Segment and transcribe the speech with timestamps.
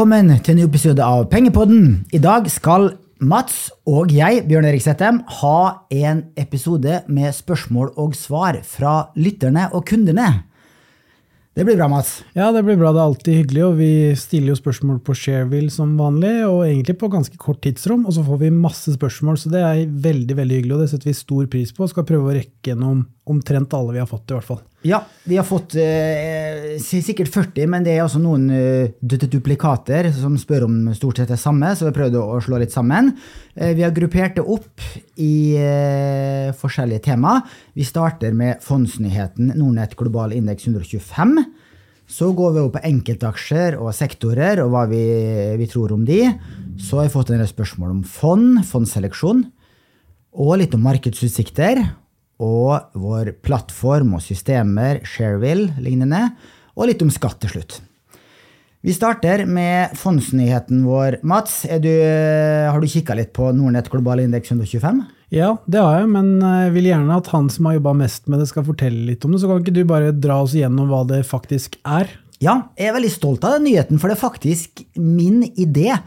[0.00, 2.06] Velkommen til en ny episode av Pengepodden.
[2.16, 2.86] I dag skal
[3.20, 5.58] Mats og jeg, Bjørn Erik Settem, ha
[5.92, 10.30] en episode med spørsmål og svar fra lytterne og kundene.
[11.52, 12.22] Det blir bra, Mats.
[12.32, 12.94] Ja, det blir bra.
[12.96, 13.62] Det er alltid hyggelig.
[13.66, 18.08] Og vi stiller jo spørsmål på Shareville som vanlig, og egentlig på ganske kort tidsrom.
[18.08, 21.12] Og så får vi masse spørsmål, så det er veldig veldig hyggelig, og det setter
[21.12, 21.84] vi stor pris på.
[21.84, 24.60] Og skal prøve å rekke gjennom omtrent alle vi har fått, i hvert fall.
[24.86, 30.38] Ja, vi har fått eh, sikkert 40, men det er også noen eh, duplikater som
[30.40, 33.12] spør om stort sett det samme, så vi har prøvd å slå litt sammen.
[33.54, 34.80] Eh, vi har gruppert det opp
[35.20, 37.36] i eh, forskjellige tema.
[37.76, 41.36] Vi starter med fondsnyheten Nordnett global indeks 125.
[42.10, 45.04] Så går vi over på enkeltaksjer og sektorer og hva vi,
[45.60, 46.24] vi tror om de.
[46.80, 49.44] Så har vi fått en del spørsmål om fond, fondseleksjon,
[50.40, 51.84] og litt om markedsutsikter
[52.40, 56.30] og vår plattform og systemer, Shareville lignende,
[56.74, 57.80] og litt om skatt til slutt.
[58.80, 61.18] Vi starter med fondsnyheten vår.
[61.28, 65.02] Mats, du, har du kikka litt på Nordnett global indeks 125?
[65.36, 68.40] Ja, det har jeg, men jeg vil gjerne at han som har jobba mest med
[68.40, 69.42] det, skal fortelle litt om det.
[69.42, 72.08] Så kan ikke du bare dra oss gjennom hva det faktisk er?
[72.40, 75.98] Ja, jeg er veldig stolt av den nyheten, for det er faktisk min idé.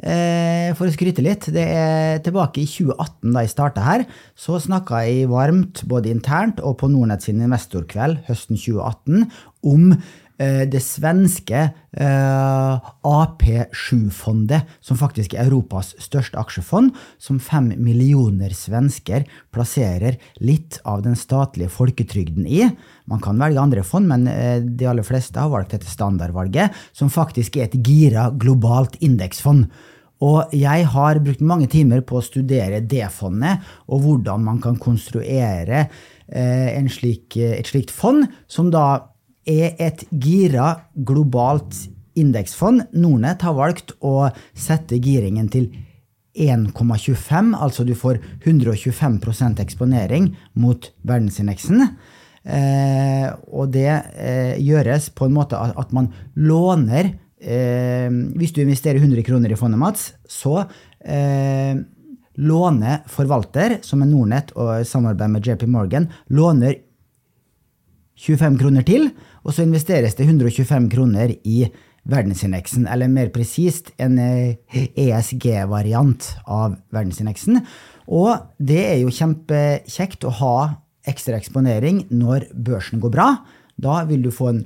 [0.00, 4.56] Eh, for å skryte litt, det er tilbake i 2018, da jeg starta her, så
[4.62, 9.26] snakka jeg varmt både internt og på Nordnett sin investorkveld høsten 2018
[9.68, 11.66] om eh, det svenske
[12.00, 21.04] eh, AP7-fondet, som faktisk er Europas største aksjefond, som fem millioner svensker plasserer litt av
[21.04, 22.64] den statlige folketrygden i.
[23.04, 24.24] Man kan velge andre fond, men
[24.64, 29.68] de aller fleste har valgt dette standardvalget, som faktisk er et gira globalt indeksfond.
[30.20, 34.76] Og jeg har brukt mange timer på å studere det fondet, og hvordan man kan
[34.80, 35.86] konstruere
[36.28, 38.86] eh, slik, et slikt fond, som da
[39.48, 41.86] er et gira globalt
[42.20, 42.90] indeksfond.
[42.92, 45.70] Nordnett har valgt å sette giringen til
[46.36, 51.88] 1,25, altså du får 125% eksponering mot verdensindeksen.
[52.40, 58.62] Eh, og det eh, gjøres på en måte at, at man låner eh, Hvis du
[58.62, 60.62] investerer 100 kroner i fondet, Mats, så
[61.04, 61.74] eh,
[62.40, 66.78] låner forvalter, som er Nordnett og samarbeid med JP Morgan, låner
[68.20, 69.08] 25 kroner til,
[69.44, 71.64] og så investeres det 125 kroner i
[72.10, 77.60] verdensindeksen, eller mer presist en ESG-variant eh, e av verdensindeksen.
[78.10, 80.56] Og det er jo kjempekjekt å ha
[81.08, 83.28] ekstra eksponering når børsen går bra.
[83.80, 84.64] Da vil du få en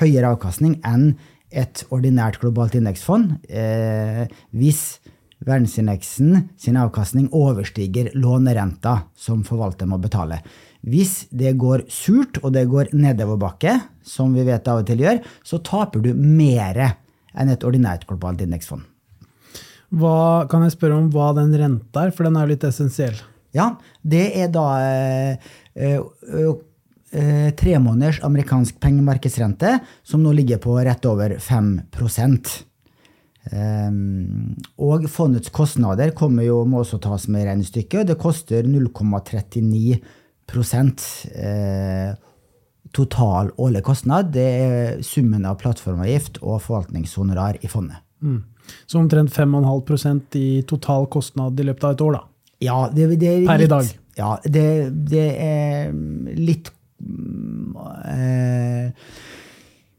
[0.00, 1.12] høyere avkastning enn
[1.52, 4.24] et ordinært globalt indeksfond eh,
[4.56, 5.00] hvis
[5.42, 10.38] verdensindeksen sin avkastning overstiger lånerenta som forvalter må betale.
[10.82, 15.20] Hvis det går surt og det går nedoverbakke, som vi vet av og til gjør,
[15.46, 18.82] så taper du mer enn et ordinært globalt indeksfond.
[19.92, 23.18] Hva, kan jeg spørre om hva den renta er, for den er jo litt essensiell?
[23.52, 26.00] Ja, det er da eh, eh,
[27.12, 31.80] eh, tre måneders amerikansk pengemarkedsrente, som nå ligger på rett over 5
[33.50, 38.06] Um, og fondets kostnader kommer jo, må også tas med i regnestykket.
[38.12, 39.98] Det koster 0,39
[41.34, 42.14] eh,
[42.94, 44.30] total årlig kostnad.
[44.34, 47.98] Det er summen av plattformavgift og forvaltningshonorar i fondet.
[48.22, 48.44] Mm.
[48.86, 52.22] Så omtrent 5,5% i total kostnad i løpet av et år, da?
[52.62, 53.90] Ja, det, det er litt, i dag?
[54.20, 54.68] Ja, det,
[55.10, 55.90] det er
[56.38, 56.70] litt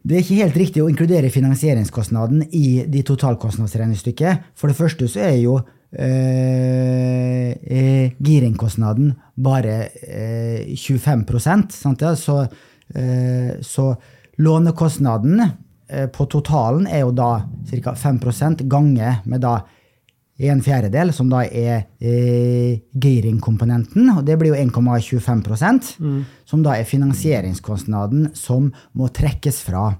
[0.03, 4.49] det er ikke helt riktig å inkludere finansieringskostnaden i de totalkostnadsregnestykket.
[4.59, 5.53] For det første så er jo
[5.95, 12.01] eh, eh giringkostnaden bare eh, 25 sant?
[12.01, 12.15] Ja?
[12.19, 12.41] Så,
[12.93, 13.95] eh, så
[14.43, 15.39] lånekostnaden
[15.87, 17.95] eh, på totalen er jo da ca.
[17.95, 19.61] 5% gange med da
[20.37, 24.09] en fjerdedel, som da er eh, giring-komponenten.
[24.17, 26.19] og Det blir jo 1,25 mm.
[26.49, 29.91] som da er finansieringskostnaden som må trekkes fra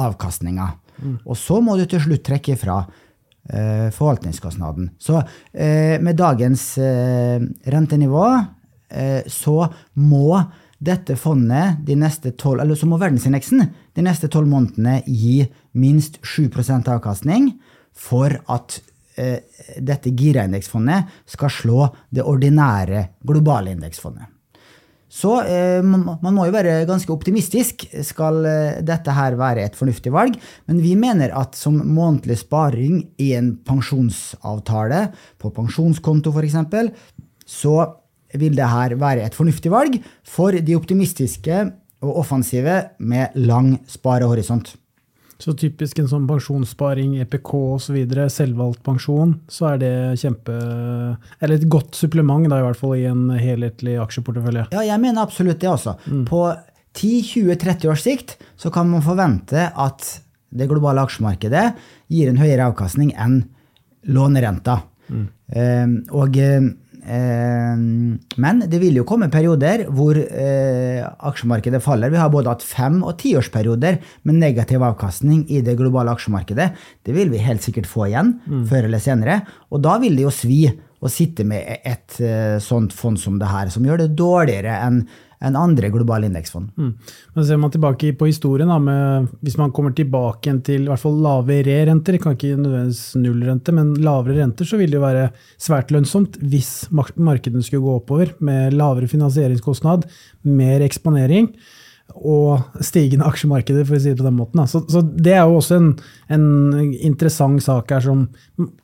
[0.00, 0.70] avkastninga.
[1.02, 1.18] Mm.
[1.26, 2.80] Og så må du til slutt trekke fra
[3.50, 4.94] eh, forvaltningskostnaden.
[4.98, 5.20] Så
[5.52, 8.26] eh, med dagens eh, rentenivå
[8.88, 9.68] eh, så
[10.00, 10.40] må
[10.84, 15.44] dette fondet de neste 12, eller så må verdensindeksen de neste tolv månedene gi
[15.76, 17.52] minst 7% avkastning
[17.94, 18.80] for at
[19.14, 24.34] dette gireindeksfondet skal slå det ordinære globale indeksfondet.
[25.14, 27.86] Så eh, man må jo være ganske optimistisk.
[28.06, 30.34] Skal eh, dette her være et fornuftig valg?
[30.66, 35.06] Men vi mener at som månedlig sparing i en pensjonsavtale,
[35.38, 36.58] på pensjonskonto f.eks.,
[37.46, 37.76] så
[38.34, 41.60] vil det her være et fornuftig valg for de optimistiske
[42.04, 44.74] og offensive med lang sparehorisont.
[45.44, 47.98] Så typisk en sånn pensjonssparing, EPK osv.,
[48.32, 53.04] selvvalgt pensjon, så er det kjempe Eller et godt supplement, da, i hvert fall i
[53.10, 54.70] en helhetlig aksjeportefølje.
[54.72, 55.98] Ja, jeg mener absolutt det også.
[56.30, 56.46] På
[56.94, 60.08] 10-20-30 års sikt så kan man forvente at
[60.54, 61.64] det globale aksjemarkedet
[62.14, 63.42] gir en høyere avkastning enn
[64.14, 64.80] lånerenta.
[65.52, 66.70] Eh, og, eh,
[67.04, 72.12] men det vil jo komme perioder hvor eh, aksjemarkedet faller.
[72.12, 76.70] Vi har både hatt fem- og tiårsperioder med negativ avkastning i det globale aksjemarkedet.
[77.04, 78.38] Det vil vi helt sikkert få igjen,
[78.70, 79.42] før eller senere.
[79.74, 80.62] Og da vil det jo svi
[81.04, 85.04] å sitte med et eh, sånt fond som det her, som gjør det dårligere enn
[85.44, 86.72] enn andre globale indeksfond.
[86.80, 86.90] Mm.
[87.36, 91.02] Men ser man tilbake på historien, da, med, hvis man kommer tilbake til i hvert
[91.02, 95.28] fall lavere renter, kan ikke nødvendigvis nullrente, men lavere renter, så vil det jo være
[95.60, 100.08] svært lønnsomt hvis mark- markedene skulle gå oppover med lavere finansieringskostnad,
[100.48, 101.52] mer eksponering
[102.14, 104.60] og stigende aksjemarkeder, for å si det på den måten.
[104.68, 105.86] Så, så det er jo også en,
[106.36, 106.44] en
[106.92, 108.26] interessant sak her som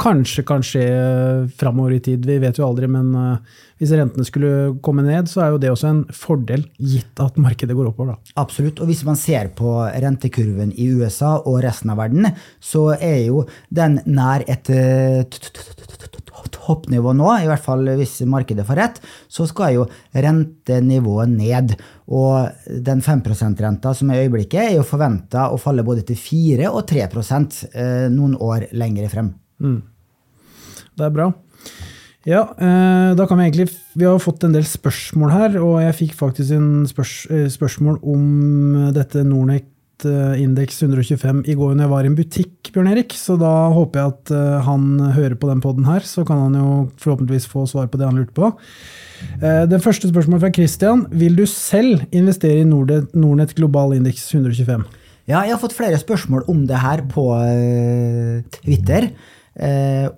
[0.01, 0.87] kanskje kan skje
[1.61, 2.25] framover i tid.
[2.27, 5.71] Vi vet jo aldri, men eh, hvis rentene skulle komme ned, så er jo det
[5.73, 8.13] også en fordel, gitt at markedet går oppover.
[8.13, 8.35] Da.
[8.43, 8.83] Absolutt.
[8.83, 12.29] Og hvis man ser på rentekurven i USA og resten av verden,
[12.61, 15.25] så er jo den nær et eh,
[16.51, 19.01] toppnivå nå, i hvert fall hvis markedet får rett,
[19.33, 21.77] så skal jo rentenivået ned.
[22.13, 26.21] Og den 5 %-renta som er i øyeblikket, er jo forventa å falle både til
[26.21, 29.33] 4 og 3 eh, noen år lengre frem.
[31.01, 31.33] Det er bra.
[32.29, 35.97] Ja, eh, da kan vi egentlig Vi har fått en del spørsmål her, og jeg
[36.03, 41.87] fikk faktisk en spørs, eh, spørsmål om dette Nordnett eh, indeks 125 i går når
[41.87, 43.17] jeg var i en butikk, Bjørn Erik.
[43.17, 46.61] Så da håper jeg at eh, han hører på den poden her, så kan han
[46.61, 48.53] jo forhåpentligvis få svar på det han lurte på.
[49.41, 51.03] Det første spørsmålet fra Christian.
[51.13, 54.87] Vil du selv investere i Nordnet, Nordnett global indeks 125?
[55.29, 57.27] Ja, jeg har fått flere spørsmål om det her på
[58.57, 59.11] Twitter.
[59.11, 59.40] Eh,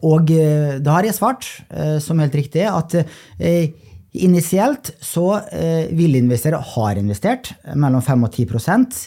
[0.05, 3.73] og eh, da har jeg svart, eh, som helt riktig, at eh,
[4.13, 9.01] initielt så eh, vil investere, har investert, mellom 5 og 10%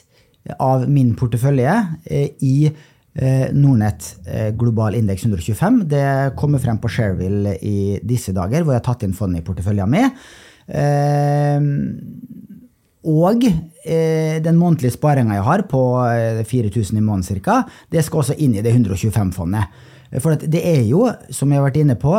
[0.62, 1.76] av min portefølje
[2.06, 5.84] eh, i eh, Nordnett eh, global indeks 125.
[5.90, 6.08] Det
[6.40, 9.94] kommer frem på Shareville i disse dager, hvor jeg har tatt inn fondet i porteføljen
[9.94, 10.12] min.
[10.66, 11.60] Eh,
[13.06, 17.62] og eh, den månedlige sparinga jeg har på eh, 4000 i måneden ca.,
[17.94, 19.84] det skal også inn i det 125-fondet.
[20.22, 22.16] For det er jo, som jeg har vært inne på,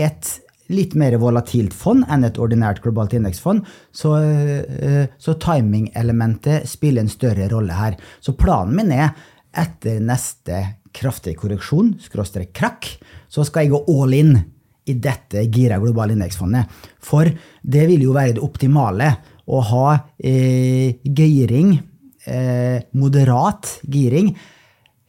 [0.00, 0.30] et
[0.72, 7.12] litt mer volatilt fond enn et ordinært globalt indeksfond, så, eh, så timing-elementet spiller en
[7.12, 7.98] større rolle her.
[8.20, 9.12] Så planen min er
[9.54, 10.62] etter neste
[10.94, 12.88] kraftig korreksjon, skråstrek krakk,
[13.28, 14.34] så skal jeg gå all in
[14.86, 16.68] i dette gira globale indeksfondet.
[17.00, 17.28] For
[17.62, 19.10] det vil jo være det optimale
[19.44, 19.88] å ha
[20.18, 21.74] eh, giring,
[22.26, 24.32] eh, moderat giring,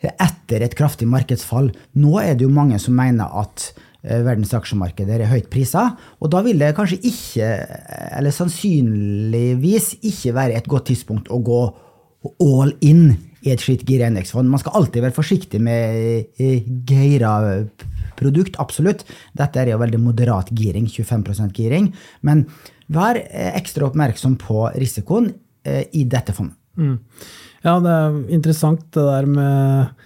[0.03, 1.71] etter et kraftig markedsfall.
[1.99, 3.69] Nå er det jo mange som mener at
[4.03, 5.87] eh, verdens aksjemarkeder er høyt prisa,
[6.19, 7.49] og da vil det kanskje ikke,
[8.19, 11.63] eller sannsynligvis ikke være et godt tidspunkt å gå
[12.41, 13.11] all in
[13.45, 14.49] i et slikt gira indeksfond.
[14.49, 16.39] Man skal alltid være forsiktig med
[16.89, 17.35] geira
[18.17, 19.05] produkt, absolutt.
[19.37, 21.91] Dette er jo veldig moderat giring, 25% giring,
[22.25, 22.45] men
[22.93, 25.31] vær eh, ekstra oppmerksom på risikoen
[25.65, 26.59] eh, i dette fondet.
[26.75, 26.97] Mm.
[27.65, 30.03] Ja, det er interessant det der med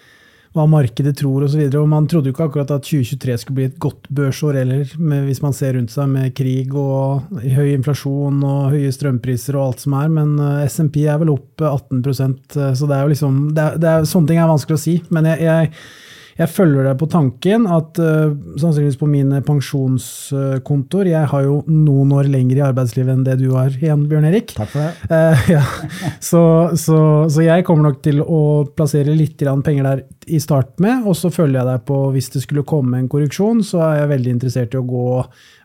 [0.57, 1.61] hva markedet tror osv.
[1.87, 4.93] Man trodde jo ikke akkurat at 2023 skulle bli et godt børsår heller,
[5.27, 9.85] hvis man ser rundt seg med krig og høy inflasjon og høye strømpriser og alt
[9.85, 13.13] som er, men eh, SMP er vel opp eh, 18 eh, så det er jo
[13.13, 14.95] liksom det er, det er, Sånne ting er vanskelig å si.
[15.13, 15.71] Men jeg, jeg,
[16.39, 22.13] jeg følger deg på tanken at uh, sannsynligvis på mine pensjonskontoer Jeg har jo noen
[22.15, 24.53] år lenger i arbeidslivet enn det du har igjen, Bjørn Erik.
[24.55, 25.09] Takk for det.
[25.11, 25.63] Uh, ja.
[26.23, 26.43] så,
[26.79, 28.41] så, så jeg kommer nok til å
[28.71, 32.43] plassere litt penger der i start med, og så følger jeg deg på hvis det
[32.45, 35.07] skulle komme en korreksjon, så er jeg veldig interessert i å gå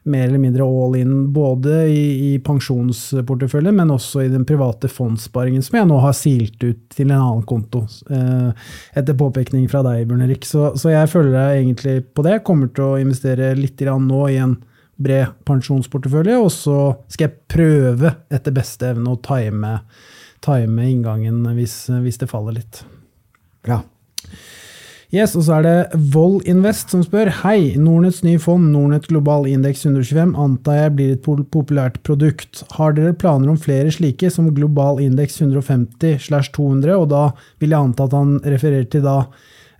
[0.04, 5.64] mer eller mindre all in, både i, i pensjonsporteføljen, men også i den private fondssparingen,
[5.64, 8.68] som jeg nå har silt ut til en annen konto, eh,
[9.00, 10.44] etter påpekning fra deg, Bjørn Erik.
[10.48, 12.42] Så, så jeg følger deg egentlig på det.
[12.44, 14.58] Kommer til å investere litt nå i en
[15.00, 19.78] bred pensjonsportefølje, og så skal jeg prøve etter beste evne å time,
[20.44, 22.84] time inngangen hvis, hvis det faller litt.
[23.64, 23.80] Bra.
[25.14, 29.44] Yes, og så er det Vold Invest som spør Hei, Nordnetts nye fond, Nordnett Global
[29.46, 32.64] Indeks 125, antar jeg blir et populært produkt.
[32.74, 37.28] Har dere planer om flere slike, som Global Indeks 150 slash 200, og da
[37.62, 39.20] vil jeg anta at han refererer til da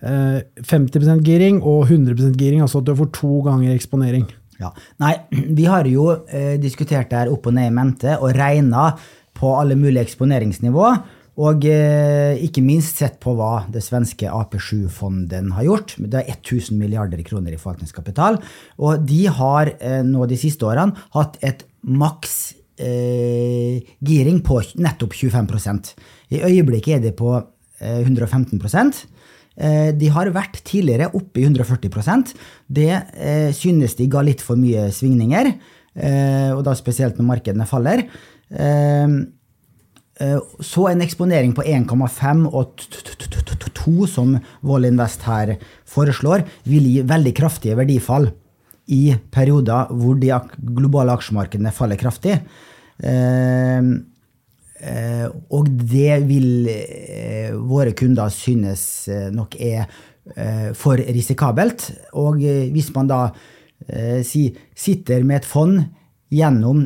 [0.07, 0.39] eh,
[0.71, 4.23] 50% giring og 100% giring, altså at du får to ganger eksponering.
[4.61, 4.71] Ja.
[5.03, 5.17] Nei,
[5.59, 8.93] vi har jo eh, diskutert det her opp og ned i mente og regna
[9.35, 10.95] på alle mulige eksponeringsnivå.
[11.35, 15.95] Og eh, ikke minst sett på hva det svenske AP7-fonden har gjort.
[15.99, 18.39] Det er 1000 milliarder kroner i forvaltningskapital.
[18.79, 25.15] Og de har eh, nå de siste årene hatt et maks eh, giring på nettopp
[25.15, 25.91] 25%
[26.35, 28.59] I øyeblikket er de på eh, 115
[29.57, 32.35] eh, de har vært tidligere oppe i 140%
[32.67, 35.51] Det eh, synes de ga litt for mye svingninger,
[35.99, 38.07] eh, og da spesielt når markedene faller.
[40.15, 42.79] Så en eksponering på 1,5 og
[43.75, 45.57] 2, som Wall Invest her
[45.91, 48.29] foreslår, vil gi veldig kraftige verdifall
[48.95, 50.31] i perioder hvor de
[50.77, 52.37] globale aksjemarkedene faller kraftig.
[55.51, 56.69] Og det vil
[57.67, 59.89] våre kunder synes nok er
[60.77, 61.91] for risikabelt.
[62.15, 62.39] Og
[62.71, 63.21] hvis man da
[64.23, 65.83] sitter med et fond
[66.35, 66.81] Gjennom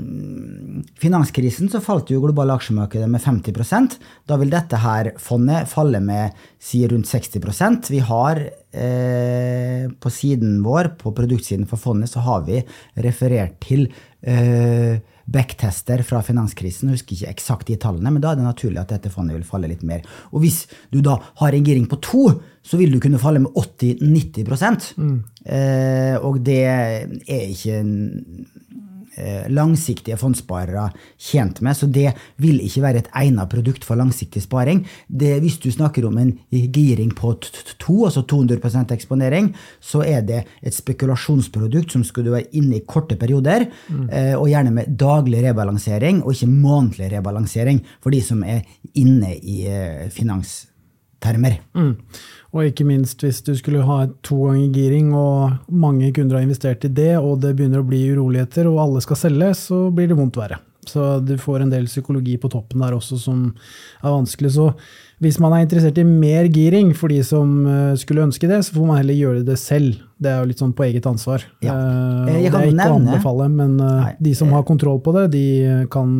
[0.99, 3.95] finanskrisen så falt jo globale aksjemarkedet med 50%
[4.29, 10.59] Da vil dette her fondet falle med si rundt 60% Vi har eh, på siden
[10.65, 12.61] vår, på produktsiden for fondet, så har vi
[13.01, 13.87] referert til
[14.21, 16.89] eh, backtester fra finanskrisen.
[16.89, 19.47] Jeg husker ikke eksakt de tallene, men da er det naturlig at dette fondet vil
[19.47, 20.05] falle litt mer.
[20.33, 20.63] Og hvis
[20.93, 22.23] du da har en giring på to,
[22.65, 25.17] så vil du kunne falle med 80-90 mm.
[25.45, 27.79] eh, Og det er ikke
[29.51, 34.83] langsiktige fondssparere tjent med, så det vil ikke være et egnet produkt for langsiktig sparing.
[35.07, 40.43] Det, hvis du snakker om en giring på to, altså 200% eksponering, så er det
[40.63, 44.07] et spekulasjonsprodukt som skulle være inne i korte perioder, mm.
[44.39, 48.63] og gjerne med daglig rebalansering og ikke månedlig rebalansering for de som er
[48.99, 51.59] inne i eh, finanstermer.
[51.75, 51.95] Mm.
[52.49, 56.87] Og ikke minst hvis du skulle ha to ganger giring, og mange kunder har investert
[56.87, 60.17] i det, og det begynner å bli uroligheter, og alle skal selge, så blir det
[60.17, 60.57] vondt verre.
[60.89, 63.43] Så du får en del psykologi på toppen der også som
[63.99, 64.53] er vanskelig.
[64.55, 64.69] Så
[65.21, 68.77] hvis man er interessert i mer giring for de som eh, skulle ønske det, så
[68.77, 69.99] får man heller gjøre det selv.
[70.17, 71.45] Det er jo litt sånn på eget ansvar.
[71.61, 71.75] Ja.
[71.75, 74.15] Uh, det er ikke å anbefale, men Nei.
[74.19, 75.45] de som har kontroll på det, de
[75.93, 76.17] kan,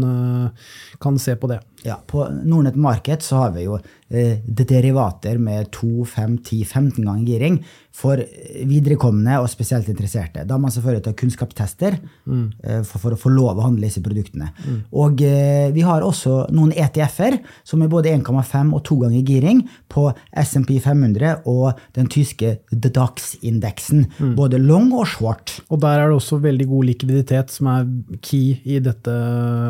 [1.02, 1.60] kan se på det.
[1.84, 3.78] Ja, På Nordnett Market så har vi jo
[4.10, 7.60] eh, derivater med 2, 5, 10, 15 ganger giring
[7.96, 8.22] for
[8.70, 10.46] viderekomne og spesielt interesserte.
[10.48, 12.44] Da har man selvfølgelig tatt kunnskapstester mm.
[12.64, 14.52] eh, for, for, å få lov å handle disse produktene.
[14.60, 14.78] Mm.
[15.04, 19.64] Og eh, vi har også noen ETF-er som er både 1,5 og 2 ganger giring
[19.92, 20.10] på
[20.44, 24.06] SMP 500 og den tyske DAX-indeksen.
[24.20, 24.36] Mm.
[24.40, 25.60] Både long og short.
[25.70, 27.90] Og der er det også veldig god likviditet som er
[28.24, 29.16] key i dette,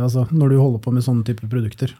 [0.03, 1.95] altså når du holder på med sånne typer produkter.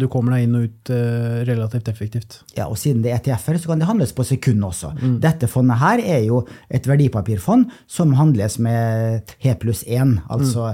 [0.00, 2.38] Du kommer deg inn og ut eh, relativt effektivt.
[2.56, 4.94] Ja, og Siden det er ETF-er, så kan det handles på sekund også.
[4.96, 5.18] Mm.
[5.24, 10.72] Dette fondet her er jo et verdipapirfond som handles med H pluss 1, altså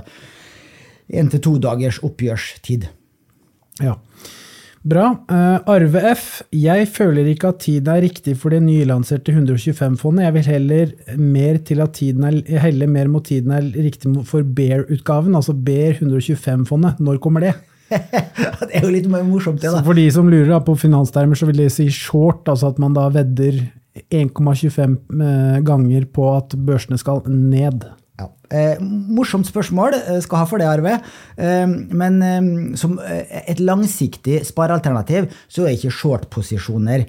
[1.10, 1.34] én mm.
[1.34, 2.88] til to dagers oppgjørstid.
[3.82, 3.98] Ja.
[4.84, 5.06] Bra.
[5.32, 6.24] Uh, Arve F.
[6.52, 10.26] Jeg føler ikke at tiden er riktig for det nylanserte 125-fondet.
[10.26, 14.44] Jeg vil heller mer til at tiden er, heller mer mot tiden er riktig for
[14.44, 17.00] Bear-utgaven, altså Bear 125-fondet.
[17.00, 17.54] Når kommer det?
[18.68, 19.70] det er jo litt morsomt, det.
[19.70, 19.78] da.
[19.80, 22.80] Så for de som lurer da, på finanstermer, så vil det si short, altså at
[22.82, 23.62] man da vedder
[24.10, 27.86] 1,25 eh, ganger på at børsene skal ned.
[28.20, 28.28] Ja.
[28.50, 30.98] Eh, morsomt spørsmål, eh, skal ha for det, Arve.
[31.36, 32.48] Eh, men eh,
[32.78, 37.06] som eh, et langsiktig sparealternativ så er ikke short-posisjoner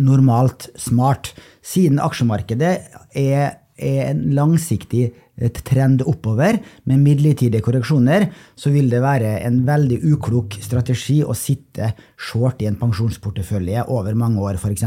[0.00, 1.28] normalt smart.
[1.62, 2.70] Siden aksjemarkedet
[3.14, 5.08] er, er en langsiktig
[5.40, 6.58] et trend oppover
[6.88, 12.68] med midlertidige korreksjoner, så vil det være en veldig uklok strategi å sitte short i
[12.68, 14.84] en pensjonsportefølje over mange år, f.eks.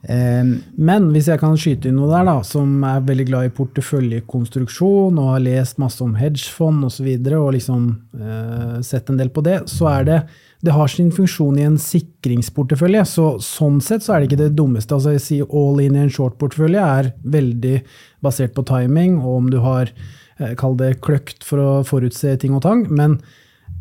[0.00, 3.54] Um, Men hvis jeg kan skyte inn noe der, da, som er veldig glad i
[3.58, 6.88] porteføljekonstruksjon og har lest masse om hedgefond osv.
[6.88, 10.22] Og, så videre, og liksom uh, sett en del på det, så er det
[10.60, 13.04] det har sin funksjon i en sikringsportefølje.
[13.08, 14.96] Så sånn sett så er det ikke det dummeste.
[14.96, 17.78] Altså jeg sier All in i en short-portefølje er veldig
[18.24, 22.52] basert på timing, og om du har eh, kall det kløkt for å forutse ting
[22.58, 22.84] og tang.
[22.92, 23.16] Men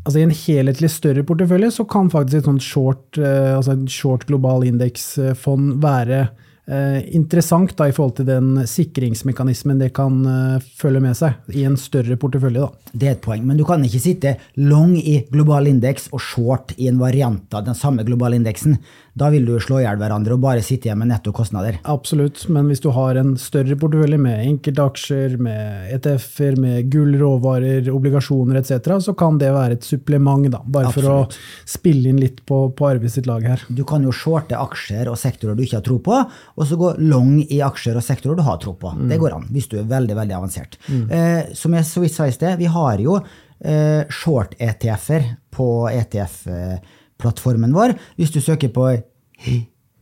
[0.10, 3.88] altså, i en helhetlig større portefølje så kan faktisk et sånt short, eh, altså en
[3.92, 6.28] short global indeksfond være
[6.70, 11.64] Eh, interessant da, i forhold til den sikringsmekanismen det kan uh, følge med seg i
[11.66, 12.62] en større portefølje.
[12.62, 12.92] Da.
[12.94, 16.76] Det er et poeng, men du kan ikke sitte long i global indeks og short
[16.78, 18.78] i en variant av den samme globale indeksen.
[19.20, 21.80] Da vil du slå i hjel hverandre og bare sitte igjen med netto kostnader.
[21.92, 27.90] Absolutt, men hvis du har en større portefølje med enkeltaksjer, med ETF-er, med gull, råvarer,
[27.92, 31.36] obligasjoner etc., så kan det være et supplement, da, bare Absolutt.
[31.36, 33.66] for å spille inn litt på, på Arve sitt lag her.
[33.68, 36.22] Du kan jo shorte aksjer og sektorer du ikke har tro på,
[36.56, 38.94] og så gå long i aksjer og sektorer du har tro på.
[38.96, 39.06] Mm.
[39.12, 40.80] Det går an, hvis du er veldig veldig avansert.
[40.88, 41.06] Mm.
[41.12, 47.76] Eh, som jeg så vidt sa i sted, vi har jo eh, short-ETF-er på ETF-plattformen
[47.76, 47.98] vår.
[48.16, 48.88] Hvis du søker på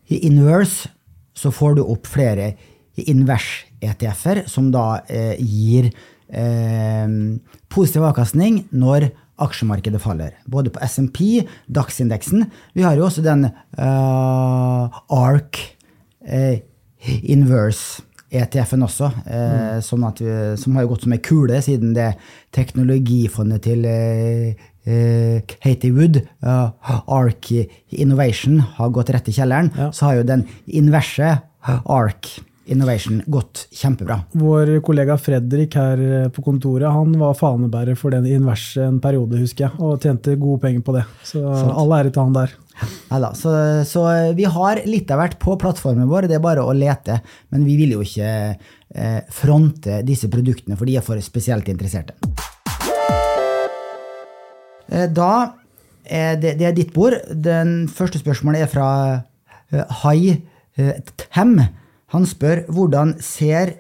[0.08, 0.90] Inverse,
[1.38, 2.54] så får du opp flere
[2.98, 5.92] Invers-ETF-er, som da eh, gir
[6.34, 7.12] eh,
[7.70, 10.34] positiv avkastning når aksjemarkedet faller.
[10.50, 12.48] Både på SMP, DAX-indeksen.
[12.74, 15.62] Vi har jo også den eh, ARK
[16.26, 16.58] uh,
[17.22, 18.04] Inverse.
[18.28, 19.36] ETF-en også, uh,
[19.78, 19.84] mm.
[19.88, 22.10] som, vi, som, har gått som ei kule siden det
[22.52, 23.86] teknologifondet til
[24.88, 27.50] Katie Wood, ARK
[27.90, 29.72] Innovation, har gått rett i kjelleren.
[29.76, 29.90] Ja.
[29.92, 30.46] Så har jo den
[30.80, 31.34] inverse
[31.68, 32.30] ARK
[32.68, 34.20] Innovation gått kjempebra.
[34.32, 39.40] Vår kollega Fredrik her eh, på kontoret han var fanebærer for den inverse en periode,
[39.40, 41.06] husker jeg, og tjente gode penger på det.
[41.24, 41.72] Så sånn.
[41.72, 42.58] all ære til han der.
[43.08, 43.54] Neida, så,
[43.88, 44.04] så,
[44.38, 47.22] vi har litt av hvert på plattformen vår, det er bare å lete.
[47.56, 52.20] Men vi vil jo ikke eh, fronte disse produktene, for de er for spesielt interesserte.
[54.90, 55.58] Eh, da
[56.08, 57.18] er det, det, er ditt bord.
[57.32, 58.90] Den første spørsmålet er fra
[59.72, 60.20] eh, Hai
[60.78, 60.96] eh,
[61.28, 61.58] Tem.
[62.16, 63.74] Han spør hvordan ser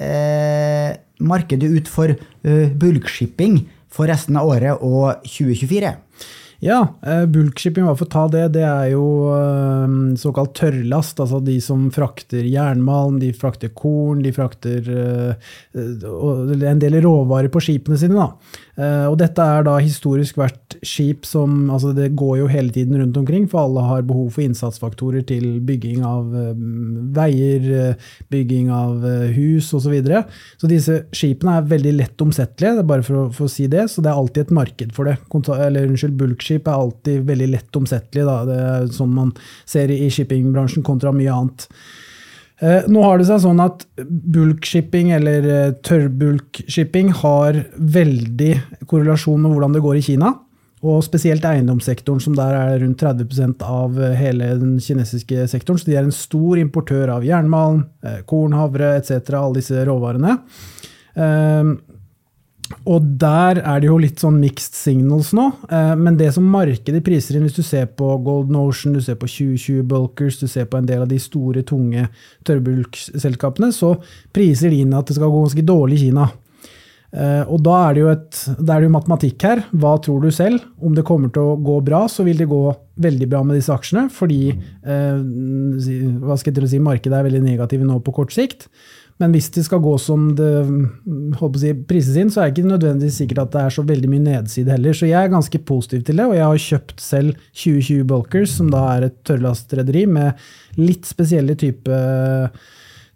[0.00, 3.60] eh, markedet ut for bulkshipping
[3.92, 5.92] for resten av året og 2024?
[6.64, 9.04] Ja, eh, bulkshipping, hva for ta det, det er jo
[9.34, 11.20] eh, såkalt tørrlast.
[11.20, 14.88] Altså de som frakter jernmalm, de frakter korn, de frakter
[15.74, 18.16] en del råvarer på skipene sine.
[18.16, 18.30] da.
[18.74, 22.98] Uh, og dette er da historisk vært skip som altså Det går jo hele tiden
[22.98, 26.50] rundt omkring, for alle har behov for innsatsfaktorer til bygging av uh,
[27.14, 29.04] veier, uh, bygging av
[29.36, 29.84] hus osv.
[29.84, 30.22] Så, videre.
[30.58, 33.68] så disse skipene er veldig lett omsettelige, det er bare for å, for å, si
[33.70, 33.84] det.
[33.92, 35.18] Så det er alltid et marked for det.
[35.30, 38.24] Konta eller unnskyld, bulkskip er alltid veldig lett omsettelig.
[38.26, 38.38] Da.
[38.48, 39.34] Det er sånn man
[39.68, 41.68] ser i shippingbransjen kontra mye annet.
[42.62, 48.52] Eh, nå har det seg sånn at bulkshipping, eller eh, tørrbulkshipping, har veldig
[48.86, 50.32] korrelasjon med hvordan det går i Kina.
[50.84, 55.80] Og spesielt eiendomssektoren, som der er rundt 30% av eh, hele den kinesiske sektoren.
[55.80, 57.86] Så de er en stor importør av jernmalm,
[58.30, 60.38] korn, havre etc., alle disse råvarene.
[62.84, 65.46] Og der er det jo litt sånn mixed signals nå.
[65.72, 69.18] Eh, men det som markedet priser inn, hvis du ser på Golden Ocean, du ser
[69.20, 72.08] på 2020 Bulkers, du ser på en del av de store, tunge
[72.48, 73.94] tørrbulkselskapene, så
[74.34, 76.28] priser de inn at det skal gå ganske dårlig i Kina.
[77.14, 79.62] Eh, og da er, det jo et, det jo matematikk her.
[79.70, 80.64] Hva tror du selv?
[80.82, 82.62] Om det kommer til å gå bra, så vil det gå
[83.04, 85.22] veldig bra med disse aksjene, fordi eh,
[86.22, 88.68] hva skal jeg til å si, markedet er veldig negative nå på kort sikt.
[89.22, 90.50] Men hvis det skal gå som det
[91.62, 94.24] si, prises inn, så er det ikke nødvendigvis sikkert at det er så veldig mye
[94.24, 94.96] nedside heller.
[94.96, 98.72] Så jeg er ganske positiv til det, og jeg har kjøpt selv 2020 Bulkers, som
[98.74, 100.42] da er et tørrlastrederi med
[100.80, 102.00] litt spesielle type,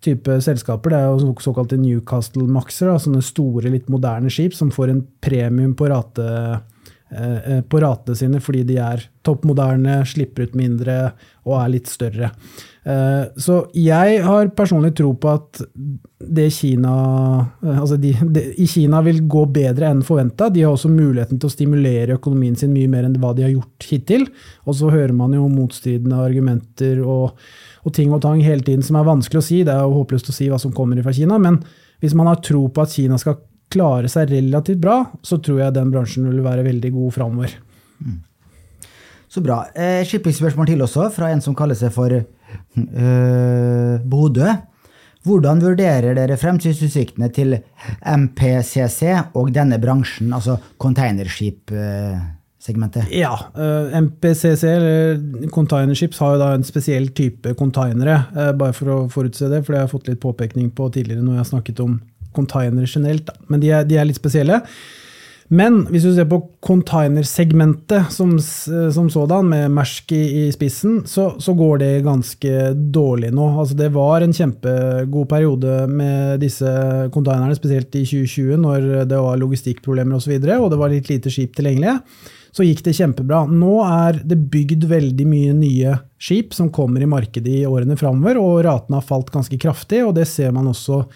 [0.07, 0.95] type selskaper.
[0.95, 5.75] Det er jo såkalte Newcastle Maxer, sånne store, litt moderne skip som får en premium
[5.75, 11.01] på rate eh, eh, på ratene sine fordi de er topp moderne, slipper ut mindre
[11.43, 12.31] og er litt større.
[12.88, 15.61] Eh, så jeg har personlig tro på at
[16.18, 16.92] det Kina
[17.61, 20.48] eh, altså de, de, i Kina vil gå bedre enn forventa.
[20.53, 23.53] De har også muligheten til å stimulere økonomien sin mye mer enn hva de har
[23.53, 24.24] gjort hittil.
[24.64, 27.37] Og så hører man jo motstridende argumenter og,
[27.85, 29.61] og ting og tang hele tiden som er vanskelig å si.
[29.66, 31.37] Det er jo håpløst å si hva som kommer fra Kina.
[31.42, 31.61] Men
[32.01, 33.37] hvis man har tro på at Kina skal
[33.68, 37.59] klare seg relativt bra, så tror jeg den bransjen vil være veldig god framover.
[38.01, 38.22] Mm.
[39.29, 39.67] Så bra.
[39.77, 42.23] Eh, Shippingspørsmål til også, fra en som kaller seg for uh,
[44.09, 44.49] Bodø.
[45.29, 47.59] Hvordan vurderer dere fremtidsutsiktene til
[48.07, 49.03] MPCC
[49.37, 53.05] og denne bransjen, altså containerskipsegmentet?
[53.12, 55.19] Ja, uh, eh, MPCC, eller
[55.53, 58.25] containerships, har jo da en spesiell type containere.
[58.33, 61.25] Uh, bare for å forutse det, for det har jeg fått litt påpekning på tidligere
[61.27, 61.93] når jeg har snakket om
[62.37, 63.29] containere generelt.
[63.53, 64.57] Men de er, de er litt spesielle.
[65.49, 71.31] Men hvis du ser på containersegmentet som, som sådan, med Mersk i, i spissen, så,
[71.41, 73.47] så, går det ganske dårlig nå.
[73.63, 76.69] Altså det var en kjempegod periode med disse
[77.15, 80.93] containerne, spesielt i 2020, når det var logistikkproblemer osv., og, så videre, og det var
[80.93, 81.97] litt lite skip tilgjengelige.
[82.53, 83.43] Så gikk det kjempebra.
[83.49, 88.41] Nå er det bygd veldig mye nye skip som kommer i markedet i årene framover,
[88.43, 91.07] og ratene har falt ganske kraftig, og det ser man også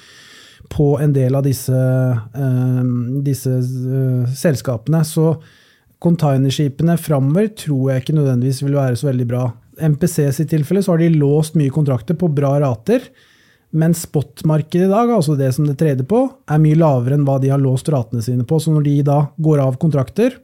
[0.72, 2.84] på en del av disse, uh,
[3.24, 5.02] disse uh, selskapene.
[5.04, 5.34] Så
[6.02, 9.50] containerskipene framover tror jeg ikke nødvendigvis vil være så veldig bra.
[9.82, 13.04] MPC sitt tilfelle så har de låst mye kontrakter på bra rater.
[13.72, 17.38] Men spotmarkedet i dag, altså det som det trader på, er mye lavere enn hva
[17.40, 18.58] de har låst ratene sine på.
[18.60, 20.36] Så når de da går av kontrakter,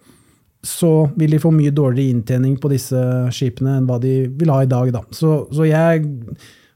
[0.64, 3.00] så vil de få mye dårligere inntjening på disse
[3.34, 4.90] skipene enn hva de vil ha i dag.
[4.96, 5.04] Da.
[5.14, 6.08] Så, så jeg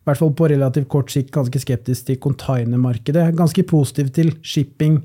[0.02, 3.28] i hvert fall på relativt kort sikt ganske skeptisk til containermarkedet.
[3.38, 4.98] Ganske positiv til shipping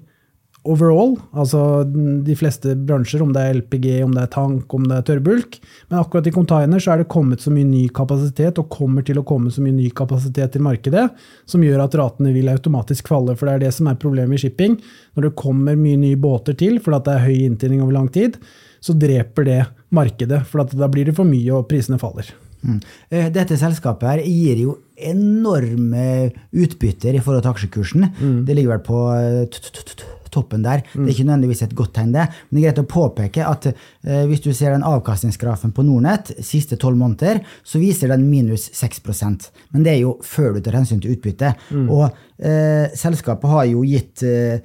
[0.68, 4.98] overall, altså de fleste bransjer, om det er LPG, om det er tank, om det
[4.98, 5.60] er tørrbulk.
[5.88, 9.22] Men akkurat i container så er det kommet så mye ny kapasitet, og kommer til
[9.22, 11.06] å komme så mye ny kapasitet til markedet,
[11.48, 13.38] som gjør at ratene vil automatisk falle.
[13.38, 14.80] For det er det som er problemet i shipping.
[15.16, 18.42] Når det kommer mye nye båter til fordi det er høy inntjening over lang tid,
[18.84, 19.62] så dreper det
[19.96, 20.44] markedet.
[20.50, 22.34] For da blir det for mye, og prisene faller.
[22.68, 22.82] Mm.
[23.10, 28.08] Eh, dette selskapet her gir jo enorme utbytter i forhold til aksjekursen.
[28.18, 28.38] Mm.
[28.48, 30.84] Det ligger vel på eh, toppen der.
[30.94, 32.28] Det er ikke nødvendigvis et godt tegn, det.
[32.50, 36.34] Men det er greit å påpeke at eh, hvis du ser den avkastningsgrafen på Nordnett
[36.46, 40.80] siste tolv måneder, så viser den minus 6% Men det er jo før du tar
[40.80, 41.54] hensyn til utbytte.
[41.72, 41.90] Mm.
[41.94, 42.06] Og
[42.38, 44.62] eh, selskapet har jo gitt eh,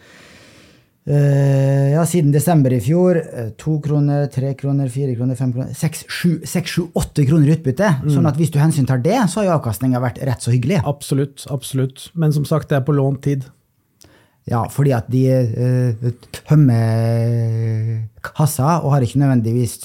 [1.11, 3.19] ja, siden desember i fjor.
[3.19, 7.51] Uh, to kroner, tre kroner, fire kroner, fem kroner Seks, sju, seks, sju åtte kroner
[7.51, 7.89] i utbytte.
[8.05, 8.13] Mm.
[8.15, 10.83] Sånn at hvis du hensyntar det, så har jo avkastninga vært rett så hyggelig.
[10.87, 11.47] Absolutt.
[11.51, 12.07] absolutt.
[12.15, 13.49] Men som sagt, det er på lånt tid.
[14.51, 19.77] Ja, fordi at de uh, tømmer kassa og har ikke nødvendigvis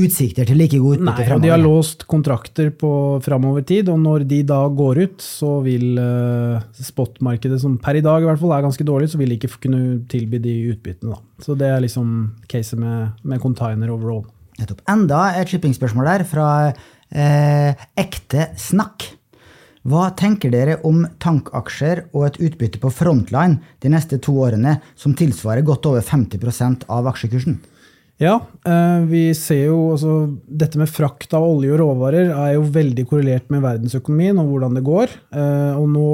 [0.00, 1.44] utsikter til like god utbytte fremover.
[1.44, 2.92] De har låst kontrakter på
[3.24, 8.04] framover tid, og når de da går ut, så vil uh, spotmarkedet, som per i
[8.04, 11.12] dag i hvert fall er ganske dårlig, så vil de ikke kunne tilby de utbyttene.
[11.12, 11.44] Da.
[11.44, 12.16] Så det er liksom
[12.48, 14.24] caset med, med container overall.
[14.60, 14.84] Nettopp.
[14.92, 19.10] Enda et shippingspørsmål der fra uh, ekte snakk.
[19.88, 25.14] Hva tenker dere om tankaksjer og et utbytte på Frontline de neste to årene som
[25.16, 27.56] tilsvarer godt over 50% av aksjekursen?
[28.20, 28.34] Ja,
[28.68, 30.14] eh, vi ser jo altså,
[30.44, 34.76] Dette med frakt av olje og råvarer er jo veldig korrelert med verdensøkonomien og hvordan
[34.76, 35.16] det går.
[35.32, 36.10] Eh, og nå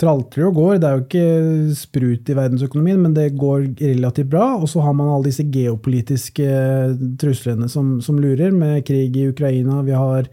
[0.00, 0.78] tralter det og går.
[0.78, 4.46] Det er jo ikke sprut i verdensøkonomien, men det går relativt bra.
[4.60, 6.46] Og så har man alle disse geopolitiske
[7.20, 9.82] truslene som, som lurer, med krig i Ukraina.
[9.84, 10.30] Vi har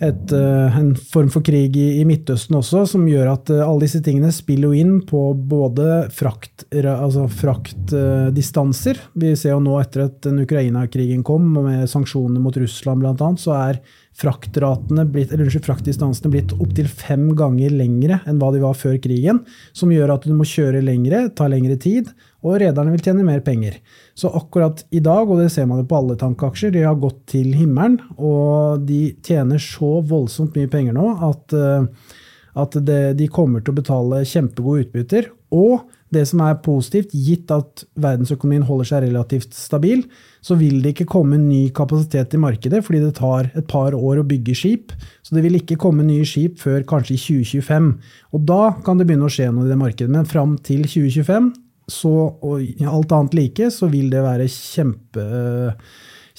[0.00, 3.84] et, eh, en form for krig i, i, Midtøsten også, som gjør at uh, alle
[3.84, 9.00] disse tingene spiller jo inn på både frakt, altså fraktdistanser.
[9.00, 13.04] Uh, Vi ser jo nå etter at den Ukraina-krigen kom, og med sanksjoner mot Russland
[13.04, 13.82] bl.a., så er
[14.20, 18.98] fraktratene blitt, eller unnskyld, fraktdistansene blitt opptil fem ganger lengre enn hva de var før
[19.02, 19.44] krigen.
[19.76, 23.42] Som gjør at du må kjøre lengre, ta lengre tid, og rederne vil tjene mer
[23.44, 23.76] penger.
[24.16, 27.20] Så akkurat i dag, og det ser man jo på alle tankaksjer, de har gått
[27.34, 27.98] til himmelen.
[28.16, 32.16] Og de tjener så voldsomt mye penger nå at, eh,
[32.64, 35.30] at det, de kommer til å betale kjempegode utbytter.
[35.52, 40.02] Og det som er positivt, gitt at verdensøkonomien holder seg relativt stabil,
[40.42, 44.22] så vil det ikke komme ny kapasitet i markedet, fordi det tar et par år
[44.22, 44.94] å bygge skip.
[45.22, 47.90] Så det vil ikke komme nye skip før kanskje i 2025.
[48.34, 50.10] Og da kan det begynne å skje noe i det markedet.
[50.10, 51.52] Men fram til 2025
[51.90, 55.24] så, og alt annet like, så vil det være kjempe,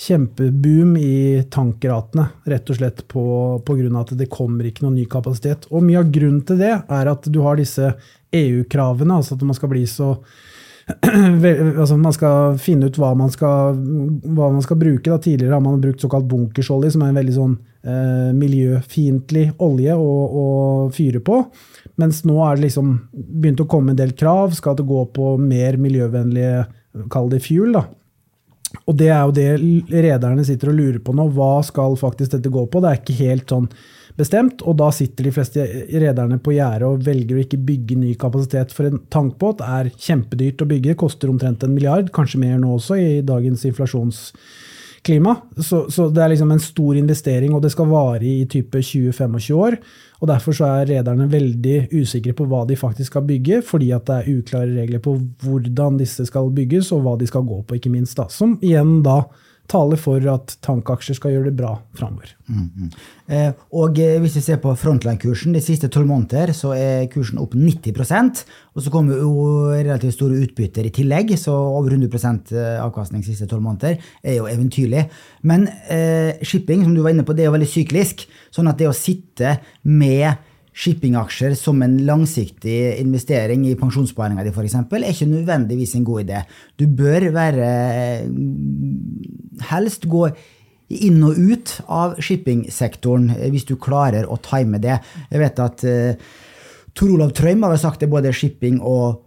[0.02, 2.28] kjempeboom i tankratene.
[2.50, 3.26] Rett og slett på,
[3.66, 5.68] på grunn av at det kommer ikke noen ny kapasitet.
[5.72, 7.94] Og mye av grunnen til det er at du har disse
[8.32, 10.16] EU-kravene, altså at man skal bli så
[11.82, 15.10] altså Man skal finne ut hva man skal, hva man skal bruke.
[15.10, 15.20] Da.
[15.22, 20.12] Tidligere har man brukt såkalt bunkersolje, som er en veldig sånn eh, miljøfiendtlig olje å,
[20.44, 20.46] å,
[20.96, 21.40] fyre på.
[22.02, 24.56] Mens nå er det liksom begynt å komme en del krav.
[24.58, 26.68] Skal det gå på mer miljøvennlige,
[27.14, 27.88] kall det fuel, da.
[28.88, 31.28] Og det er jo det rederne sitter og lurer på nå.
[31.36, 32.80] Hva skal faktisk dette gå på?
[32.80, 33.68] Det er ikke helt sånn
[34.22, 38.16] bestemt, og da sitter de fleste rederne på gjerdet og velger å ikke bygge ny
[38.20, 38.74] kapasitet.
[38.76, 43.00] For en tankbåt er kjempedyrt å bygge, koster omtrent en milliard, kanskje mer nå også
[43.02, 45.36] i dagens inflasjonsklima.
[45.58, 49.52] Så, så det er liksom en stor investering, og det skal vare i type 20-25
[49.58, 49.78] år.
[50.22, 54.06] Og Derfor så er rederne veldig usikre på hva de faktisk skal bygge, fordi at
[54.06, 57.80] det er uklare regler på hvordan disse skal bygges, og hva de skal gå på,
[57.80, 58.20] ikke minst.
[58.20, 59.24] da, Som igjen da
[59.72, 62.34] taler for at tankaksjer skal gjøre det bra framover.
[62.52, 62.90] Mm, mm.
[63.32, 67.40] eh, og eh, hvis vi ser på frontline-kursen de siste tolv måneder, så er kursen
[67.40, 68.44] opp 90%
[68.76, 69.32] Og så kommer jo
[69.72, 72.20] relativt store utbytter i tillegg, så over 100
[72.52, 75.08] eh, avkastning de siste tolv måneder er jo eventyrlig.
[75.48, 78.28] Men eh, shipping, som du var inne på, det er jo veldig syklisk.
[78.52, 79.58] Sånn at det å sitte
[79.88, 86.24] med shippingaksjer som en langsiktig investering i pensjonssparinga di f.eks., er ikke nødvendigvis en god
[86.24, 86.44] idé.
[86.80, 87.68] Du bør være
[89.72, 90.30] Helst gå
[90.92, 94.98] inn og ut av shippingsektoren hvis du klarer å time det.
[95.32, 96.32] Jeg vet at uh,
[96.98, 99.22] Tor Olav Trøim har sagt det både shipping og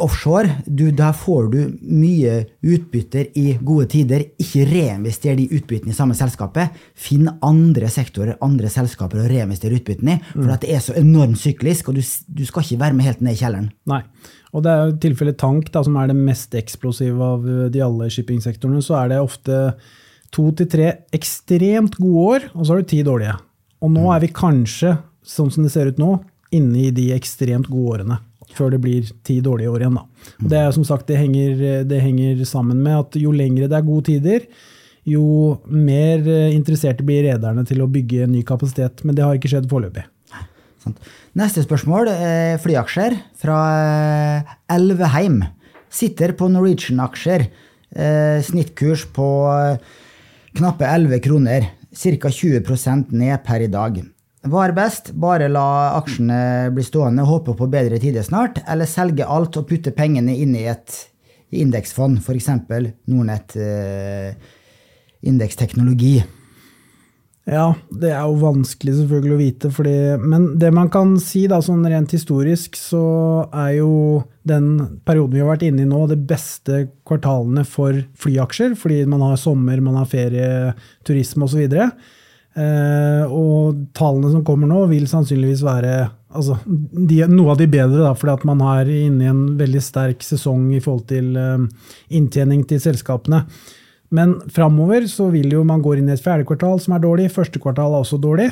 [0.00, 4.24] offshore, du, der får du mye utbytter i gode tider.
[4.40, 6.72] Ikke reinvester de utbyttene i samme selskapet.
[6.96, 10.22] Finn andre sektorer, andre selskaper å reinvestere utbyttene i.
[10.30, 10.54] For mm.
[10.64, 12.02] det er så enormt syklisk, og du,
[12.32, 13.68] du, skal ikke være med helt ned i kjelleren.
[13.92, 14.00] Nei.
[14.56, 18.08] Og det er jo tilfellet Tank, da, som er det mest eksplosive av de alle
[18.12, 19.62] shippingsektorene, så er det ofte
[20.32, 23.36] to til tre ekstremt gode år, og så har du ti dårlige.
[23.84, 24.12] Og nå mm.
[24.16, 26.16] er vi kanskje, sånn som det ser ut nå,
[26.52, 28.22] inne i de ekstremt gode årene.
[28.56, 29.98] Før det blir ti dårlige år igjen.
[29.98, 30.30] Da.
[30.42, 33.78] Og det er som sagt, det henger, det henger sammen med at jo lengre det
[33.78, 34.46] er gode tider,
[35.08, 35.24] jo
[35.66, 39.02] mer interesserte blir rederne til å bygge ny kapasitet.
[39.02, 40.06] Men det har ikke skjedd foreløpig.
[41.38, 45.40] Neste spørsmål er flyaksjer fra eh, Elveheim.
[45.92, 47.46] Sitter på Norwegian-aksjer.
[47.92, 49.92] Eh, snittkurs på eh,
[50.58, 51.70] knappe 11 kroner.
[51.92, 52.32] Ca.
[52.32, 54.00] 20% ned per i dag.
[54.42, 55.12] Hva er best?
[55.14, 59.94] Bare la aksjene bli stående, håpe på bedre tider snart, eller selge alt og putte
[59.94, 60.96] pengene inn i et
[61.52, 62.48] indeksfond, f.eks.
[63.06, 64.32] Nordnett eh,
[65.30, 66.16] indeksteknologi?
[67.42, 71.58] Ja, det er jo vanskelig selvfølgelig å vite, fordi, men det man kan si da,
[71.62, 73.02] sånn rent historisk, så
[73.50, 73.92] er jo
[74.46, 79.22] den perioden vi har vært inne i nå, det beste kvartalene for flyaksjer, fordi man
[79.26, 80.50] har sommer, man har ferie,
[81.06, 81.66] turisme osv.
[82.52, 85.92] Eh, og tallene som kommer nå, vil sannsynligvis være
[86.36, 90.26] altså, de, noe av de bedre, da, fordi man er inne i en veldig sterk
[90.26, 91.86] sesong i forhold til eh,
[92.18, 93.46] inntjening til selskapene.
[94.12, 97.32] Men framover så vil jo man gå inn i et fjerde kvartal som er dårlig,
[97.32, 98.50] første kvartal er også dårlig.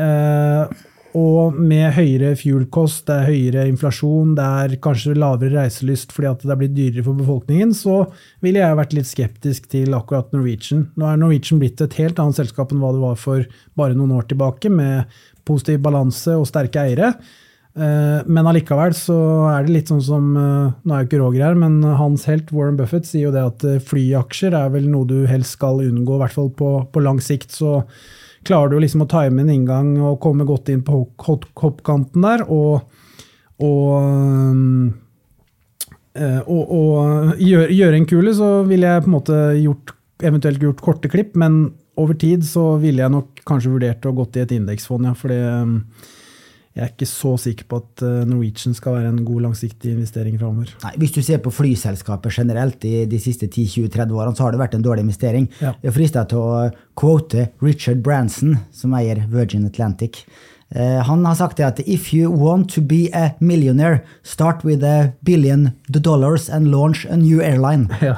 [0.00, 0.72] Eh,
[1.18, 6.46] og med høyere fuel-kost, det er høyere inflasjon, det er kanskje lavere reiselyst fordi at
[6.46, 7.98] det er blitt dyrere for befolkningen, så
[8.44, 10.86] ville jeg vært litt skeptisk til akkurat Norwegian.
[10.96, 13.44] Nå er Norwegian blitt et helt annet selskap enn hva det var for
[13.78, 15.12] bare noen år tilbake, med
[15.48, 17.12] positiv balanse og sterke eiere.
[17.76, 19.18] Eh, men allikevel så
[19.52, 22.50] er det litt sånn som eh, Nå er jo ikke Roger her, men hans helt
[22.52, 26.18] Warren Buffett sier jo det at eh, flyaksjer er vel noe du helst skal unngå,
[26.18, 27.52] i hvert fall på, på lang sikt.
[27.56, 27.80] så
[28.46, 32.88] klarer du liksom å time en inngang og komme godt inn på hoppkanten der, og,
[33.62, 34.88] og,
[36.18, 40.62] eh, og, og gjøre, gjør en kule, så ville jeg på en måte gjort, eventuelt
[40.62, 41.64] gjort korte klipp, men
[42.00, 45.40] over tid så ville jeg nok kanskje vurdert å gått i et indeksfond, ja, fordi
[46.72, 50.38] jeg er ikke så sikker på at eh, Norwegian skal være en god langsiktig investering
[50.40, 50.70] framover.
[51.00, 54.78] Hvis du ser på flyselskapet generelt i de siste 10-20-30 årene, så har det vært
[54.78, 55.50] en dårlig investering.
[55.60, 55.74] Ja.
[55.84, 60.24] Jeg frister til å quote Richard Branson, som eier Virgin Atlantic.
[60.72, 64.80] Uh, han har sagt det at if you want to be a millionaire, start with
[64.80, 67.90] a billion dollars and launch a new airline.
[68.00, 68.16] Ja,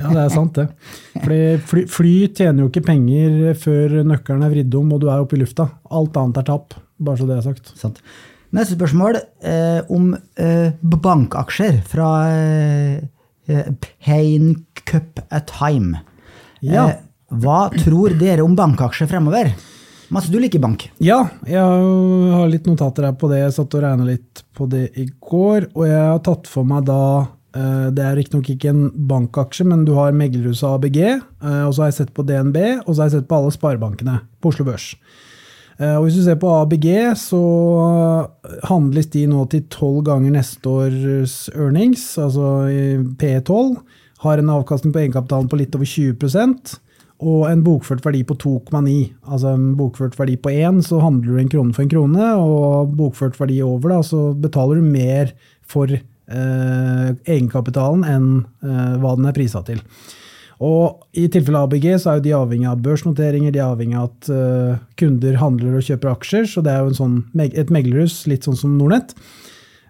[0.00, 0.66] ja det er sant, det.
[1.14, 5.22] Fordi fly, fly, tjener jo ikke penger før nøkkelen er vridd om og du er
[5.22, 5.70] oppe i lufta.
[5.94, 6.74] Alt annet er tap.
[7.02, 7.72] Bare så det er sagt.
[7.78, 8.00] Sant.
[8.52, 9.16] Neste spørsmål
[9.48, 13.68] eh, om eh, bankaksjer fra eh,
[14.04, 14.52] Pain
[14.84, 16.02] Cup at Time.
[16.60, 16.88] Ja.
[16.90, 16.98] Eh,
[17.42, 19.54] hva tror dere om bankaksjer fremover?
[20.12, 20.90] Masse, du liker bank?
[21.00, 21.62] Ja, jeg
[22.36, 23.38] har litt notater her på det.
[23.40, 25.70] Jeg satt og regna litt på det i går.
[25.72, 26.98] Og jeg har tatt for meg da
[27.56, 31.00] eh, Det er riktignok ikke en bankaksje, men du har meglerhuset ABG.
[31.08, 33.56] Eh, og så har jeg sett på DNB, og så har jeg sett på alle
[33.56, 34.90] sparebankene på Oslo Børs.
[35.82, 36.86] Eh, og hvis du ser på ABG,
[37.18, 37.42] så
[38.68, 42.68] handles de nå til tolv ganger neste års earnings, altså
[43.18, 43.76] P12.
[44.22, 46.76] Har en avkastning på egenkapitalen på litt over 20%
[47.22, 48.94] og en bokført verdi på 2,9.
[49.30, 52.96] Altså en bokført verdi på 1, så handler du en krone for en krone, og
[52.98, 55.30] bokført verdi over, da, så betaler du mer
[55.62, 58.26] for eh, egenkapitalen enn
[58.64, 59.82] eh, hva den er prisa til.
[60.62, 64.10] Og I tilfelle ABG så er jo de avhengig av børsnoteringer, de er avhengig av
[64.10, 66.44] at uh, kunder handler og kjøper aksjer.
[66.48, 69.10] Så det er jo sånn, et meglerhus, litt sånn som Nordnett.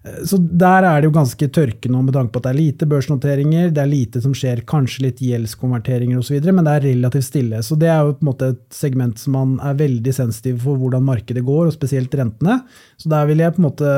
[0.00, 2.58] Uh, så der er det jo ganske tørke nå, med tanke på at det er
[2.62, 7.28] lite børsnoteringer, det er lite som skjer, kanskje litt gjeldskonverteringer osv., men det er relativt
[7.28, 7.60] stille.
[7.66, 10.80] Så det er jo på en måte et segment som man er veldig sensitiv for
[10.80, 12.62] hvordan markedet går, og spesielt rentene.
[12.96, 13.92] Så der vil jeg på en måte,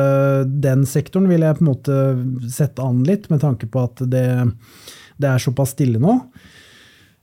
[0.66, 2.02] den sektoren vil jeg på en måte
[2.50, 4.26] sette an litt, med tanke på at det,
[5.22, 6.18] det er såpass stille nå.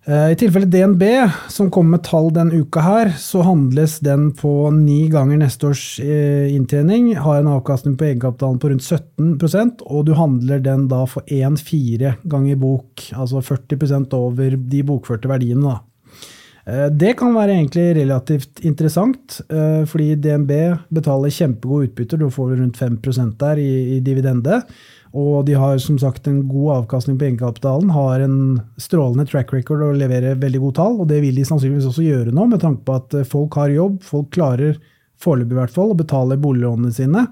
[0.06, 1.04] Eh, I tilfelle DNB,
[1.50, 5.84] som kommer med tall denne uka her, så handles den på ni ganger neste års
[6.02, 7.12] eh, inntjening.
[7.22, 12.16] Har en avkastning på egenkapitalen på rundt 17% og du handler den da for 1,4
[12.26, 13.12] ganger bok.
[13.14, 15.70] Altså 40% over de bokførte verdiene.
[15.70, 15.78] da.
[16.66, 19.38] Eh, det kan være egentlig relativt interessant,
[19.86, 20.52] fordi DNB
[20.90, 22.18] betaler kjempegode utbytter.
[22.18, 22.98] Du får rundt 5
[23.38, 24.64] der i dividende.
[25.12, 28.38] Og de har som sagt en god avkastning på egenkapitalen, har en
[28.80, 31.02] strålende track record og leverer veldig gode tall.
[31.04, 33.74] Og det vil de sannsynligvis også gjøre nå, med tanke på at eh, folk har
[33.74, 34.00] jobb.
[34.08, 34.80] Folk klarer
[35.22, 37.28] foreløpig i hvert fall å betale boliglånene sine.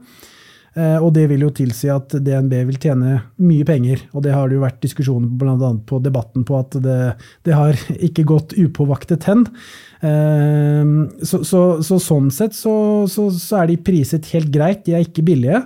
[0.78, 4.04] Eh, og det vil jo tilsi at DNB vil tjene mye penger.
[4.14, 5.72] Og det har det jo vært diskusjoner bl.a.
[5.90, 6.98] på debatten på at det,
[7.48, 9.46] det, har ikke gått upåvaktet hen.
[10.04, 10.84] Eh,
[11.24, 12.74] så, så, så, sånn sett så,
[13.08, 14.84] så, er de priset helt greit.
[14.86, 15.64] De er ikke billige.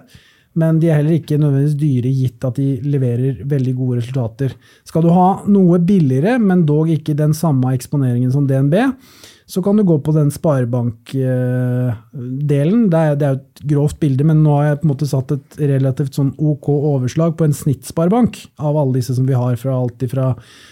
[0.59, 4.49] Men de er heller ikke nødvendigvis dyre, gitt at de leverer veldig gode resultater.
[4.85, 8.75] Skal du ha noe billigere, men dog ikke den samme eksponeringen som DNB,
[9.49, 12.85] så kan du gå på den sparebankdelen.
[12.89, 15.57] Det, er- jo et grovt bilde, men nå har jeg på en måte satt et
[15.59, 18.37] relativt sånn OK overslag på en snittsparebank.
[18.59, 20.29] Av alle disse som vi har, fra alt fra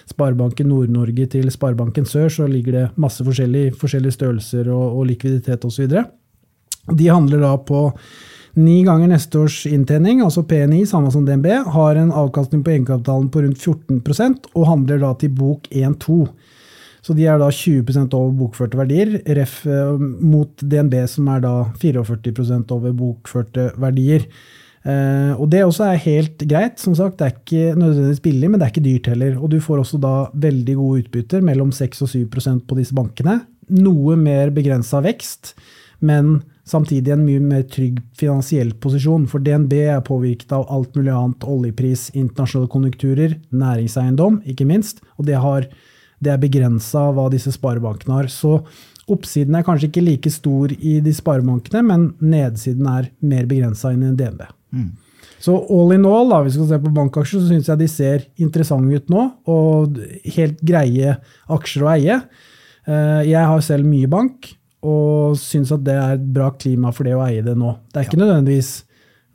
[0.10, 5.66] Sparebanken Nord-Norge til Sparebanken Sør, så ligger det masse forskjellige, forskjellige størrelser og, og likviditet
[5.68, 5.88] osv.
[6.92, 7.90] De handler da på
[8.60, 13.30] ni ganger neste års inntjening, altså PNI, samme som DNB, har en avkastning på egenkapitalen
[13.32, 14.02] på rundt 14
[14.54, 16.26] og handler da til bok 1-2.
[17.02, 21.54] Så de er da 20% over bokførte verdier, ref eh, mot DNB som er da
[21.82, 24.28] 44% over bokførte verdier.
[24.82, 26.80] Uh, og det også er helt greit.
[26.82, 29.36] Som sagt, det er ikke nødvendigvis billig, men det er ikke dyrt heller.
[29.38, 33.44] Og du får også da veldig gode utbytter, mellom 6 og 7% på disse bankene.
[33.78, 35.54] Noe mer begrensa vekst,
[36.02, 36.40] men
[36.72, 39.28] samtidig en mye mer trygg finansiell posisjon.
[39.30, 41.44] For DNB er påvirket av alt mulig annet.
[41.52, 45.04] Oljepris, internasjonale konjunkturer, næringseiendom, ikke minst.
[45.18, 45.68] Og det, har,
[46.24, 48.32] det er begrensa hva disse sparebankene har.
[48.32, 48.62] Så
[49.12, 54.08] oppsiden er kanskje ikke like stor i de sparebankene, men nedsiden er mer begrensa enn
[54.08, 54.46] i DNB.
[55.42, 57.88] Så all in all, da, hvis vi skal se på bankaksjer, så syns jeg de
[57.90, 59.98] ser interessante ut nå, og
[60.38, 61.16] helt greie
[61.52, 62.18] aksjer å eie.
[62.86, 64.52] Eh, Jeg har selv mye bank,
[64.82, 67.76] og syns at det er et bra klima for det å eie det nå.
[67.94, 68.72] Det er ikke nødvendigvis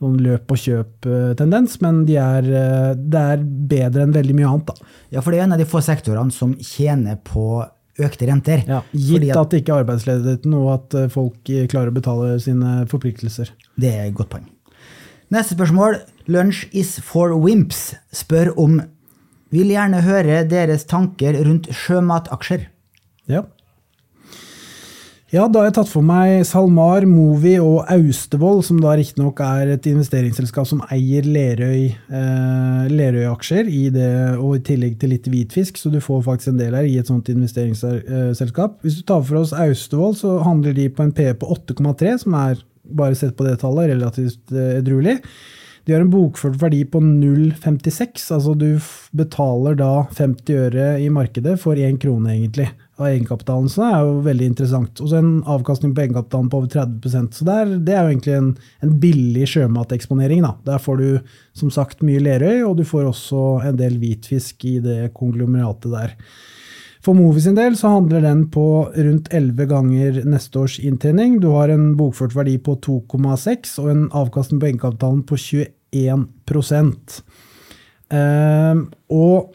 [0.02, 4.66] noen løp og kjøp-tendens, men de er, eh, det er bedre enn veldig mye annet.
[4.66, 4.74] da.
[5.14, 7.64] Ja, for det er en av de få sektorene som tjener på
[7.98, 8.64] økte renter.
[8.68, 11.94] Ja, gitt at- at det ikke er arbeidsledigheten, og at eh, folk eh, klarer å
[11.94, 13.48] betale sine forpliktelser.
[13.78, 14.44] Det er et godt poeng.
[15.32, 16.02] Neste spørsmål.
[16.28, 18.82] Lunch is for wimps spør om
[19.52, 22.66] Vil gjerne høre deres tanker rundt sjømataksjer.
[23.28, 23.44] Ja.
[25.34, 29.72] Ja, da har jeg tatt for meg SalMar, Movi og Austevoll, som da riktignok er
[29.74, 33.66] et investeringsselskap som eier Lerøy, eh, Lerøy-aksjer,
[34.38, 37.10] og i tillegg til litt hvitfisk, så du får faktisk en del her i et
[37.10, 38.78] sånt investeringsselskap.
[38.86, 42.38] Hvis du tar for oss Austevoll, så handler de på en PE på 8,3, som
[42.38, 45.18] er, bare sett på det tallet, relativt eh, edruelig.
[45.86, 48.72] De har en bokført verdi på 0,56, altså du
[49.14, 52.66] betaler da 50 øre i markedet for 1 krone egentlig
[52.98, 55.02] av egenkapitalen, så det er jo veldig interessant.
[55.04, 58.16] Og så en avkastning på egenkapitalen på over 30 så det er, det er jo
[58.16, 58.50] egentlig en,
[58.82, 60.42] en billig sjømateksponering.
[60.42, 60.56] da.
[60.66, 61.06] Der får du
[61.54, 66.18] som sagt mye Lerøy, og du får også en del hvitfisk i det konglomeratet der.
[67.06, 71.38] For Movi sin del så handler den på rundt 11 ganger neste års inntjening.
[71.38, 75.75] Du har en bokført verdi på 2,6 og en avkastning på egenkapitalen på 21 Ehm,
[79.10, 79.52] Og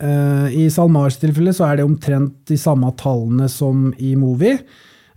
[0.00, 4.56] eh, i SalMars tilfelle så er det omtrent de samme tallene som i Movi.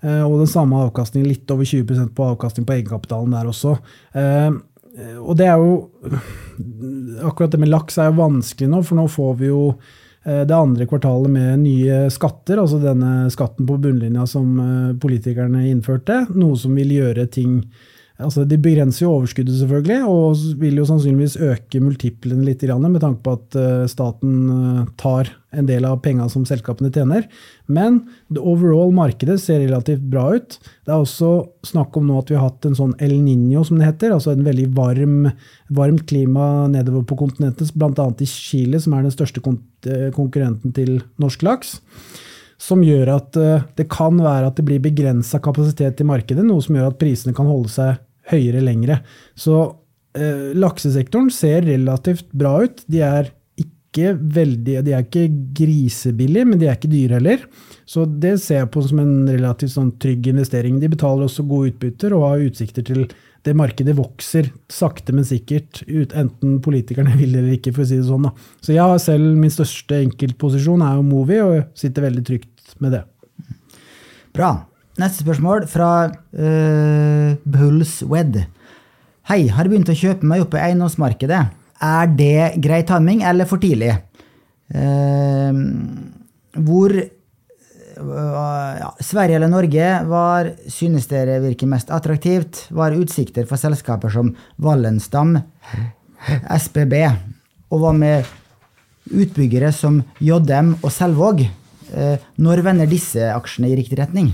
[0.01, 3.77] eh, og den samme avkastningen, litt over 20% på avkastning på egenkapitalen der også.
[4.13, 4.61] Ehm,
[5.21, 5.75] og det er jo
[7.23, 9.61] Akkurat det med laks er jo vanskelig nå, for nå får vi jo
[10.25, 14.57] eh, det andre kvartalet med nye skatter, altså denne skatten på bunnlinja som
[14.99, 17.61] politikerne innførte, noe som vil gjøre ting
[18.19, 23.23] Altså, De begrenser jo overskuddet, selvfølgelig, og vil jo sannsynligvis øke multiplene litt, med tanke
[23.23, 27.29] på at eh, staten eh, tar en del av penga som selskapene tjener.
[27.71, 30.57] Men det overall markedet ser relativt bra ut.
[30.59, 31.31] Det er også
[31.71, 34.33] snakk om nå at vi har hatt en sånn El Niño, som det heter, altså
[34.35, 35.31] en veldig varm,
[35.71, 38.09] varmt klima nedover på kontinentet, bl.a.
[38.19, 41.79] i Chile, som er den største eh, konkurrenten til norsk laks
[42.59, 43.37] som gjør at
[43.79, 47.31] det kan være at det blir begrensa kapasitet i markedet, noe som gjør at prisene
[47.31, 47.93] kan holde seg
[48.31, 49.01] høyere lengre.
[49.37, 49.57] Så
[50.17, 52.83] eh, laksesektoren ser relativt bra ut.
[52.91, 55.25] De er ikke veldig, de er ikke
[55.57, 57.47] grisebillige, men de er ikke dyre heller.
[57.89, 60.77] Så det ser jeg på som en relativt sånn trygg investering.
[60.81, 63.07] De betaler også gode utbytter og har utsikter til
[63.47, 67.99] det markedet vokser sakte, men sikkert, ut, enten politikerne vil eller ikke, for å si
[67.99, 68.27] det sånn.
[68.27, 68.33] Da.
[68.65, 72.97] Så jeg har selv min største enkeltposisjon er jo Movi, og sitter veldig trygt med
[72.97, 73.05] det.
[74.35, 74.51] Bra.
[74.99, 78.41] Neste spørsmål fra uh, Bullswed.
[79.29, 81.39] Hei, har begynt å kjøpe meg opp i eiendomsmarkedet.
[81.87, 83.93] Er det grei timing eller for tidlig?
[84.75, 85.55] Uh,
[86.59, 87.15] hvor eh,
[88.01, 92.65] ja, Sverige eller Norge, var synes dere virker mest attraktivt?
[92.75, 95.37] Var utsikter for selskaper som Wallenstam,
[96.59, 96.99] SBB,
[97.69, 98.27] og hva med
[99.09, 101.45] utbyggere som JM og Selvåg?
[101.93, 104.33] Eh, Når vender disse aksjene i riktig retning?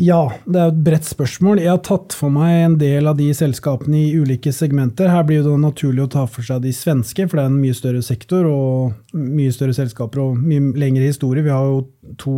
[0.00, 1.60] Ja, det er et bredt spørsmål.
[1.60, 5.10] Jeg har tatt for meg en del av de selskapene i ulike segmenter.
[5.12, 7.76] Her blir det naturlig å ta for seg de svenske, for det er en mye
[7.76, 11.44] større sektor og mye større selskaper og mye lengre historie.
[11.44, 11.82] Vi har jo
[12.22, 12.36] to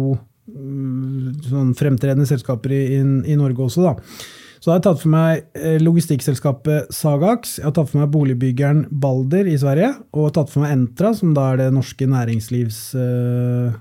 [0.50, 3.94] mm, sånn fremtredende selskaper i, i, i Norge også, da.
[4.64, 8.14] Så da har jeg tatt for meg eh, logistikkselskapet Sagax, jeg har tatt for meg
[8.14, 12.96] boligbyggeren Balder i Sverige, og tatt for meg Entra, som da er det norske næringslivs...
[12.96, 13.76] eh,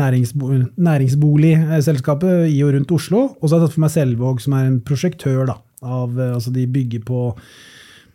[0.00, 0.48] næringsbo,
[0.80, 3.36] næringsboligselskapet i og rundt Oslo.
[3.36, 5.44] Og så har jeg tatt for meg Selvåg, som er en prosjektør.
[5.52, 7.36] da, av, eh, altså De bygger på,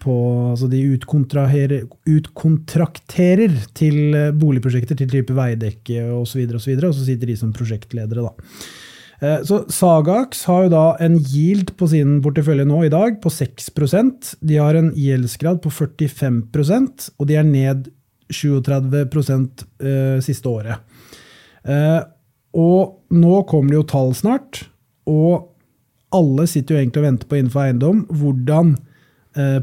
[0.01, 0.13] på
[0.49, 3.97] altså De utkontrakterer til
[4.33, 8.25] boligprosjekter til type Veidekke osv., og, og, så videre, og så sitter de som prosjektledere.
[8.25, 8.33] da.
[9.21, 13.31] Eh, Så Sagax har jo da en yield på sin portefølje nå i dag på
[13.33, 17.89] 6% De har en gjeldsgrad på 45% og de er ned
[18.29, 18.93] 37
[19.81, 20.79] eh, siste året.
[21.65, 22.01] Eh,
[22.53, 24.63] Og nå kommer det jo tall snart,
[25.05, 25.49] og
[26.09, 28.71] alle sitter jo egentlig og venter på innenfor eiendom hvordan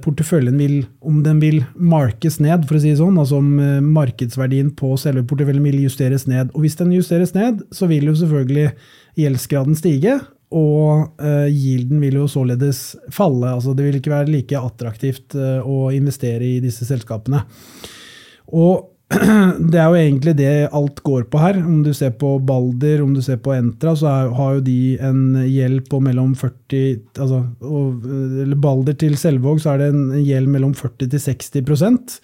[0.03, 3.83] porteføljen vil, om den vil markes ned, for å si det sånn, altså om eh,
[3.83, 6.53] markedsverdien på selve porteføljen vil justeres ned.
[6.55, 8.71] Og hvis den justeres ned, så vil jo selvfølgelig
[9.19, 10.19] gjeldsgraden stige,
[10.57, 12.81] og gilden yielden vil jo således
[13.13, 13.49] falle.
[13.51, 17.43] Altså det vil ikke være like attraktivt eh, å investere i disse selskapene.
[18.55, 18.96] Og
[19.71, 21.61] det er jo egentlig det alt går på her.
[21.63, 24.81] Om du ser på Balder, om du ser på Entra, så er, har jo de
[24.99, 28.09] en gjeld på mellom 40 altså, og,
[28.43, 32.19] Eller Balder til Selvåg, så er det en gjeld mellom 40 til 60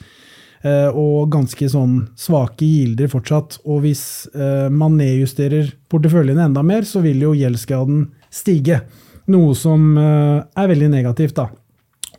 [0.66, 3.60] eh, og ganske sånn svake gilder fortsatt.
[3.62, 4.04] Og hvis
[4.34, 8.82] eh, man nedjusterer porteføljene enda mer, så vil jo gjeldsgraden stige.
[9.30, 11.46] Noe som eh, er veldig negativt, da.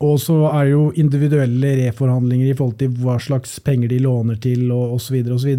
[0.04, 4.40] Og så er det jo individuelle reforhandlinger i forhold til hva slags penger de låner
[4.44, 5.22] til, og osv.
[5.36, 5.54] osv.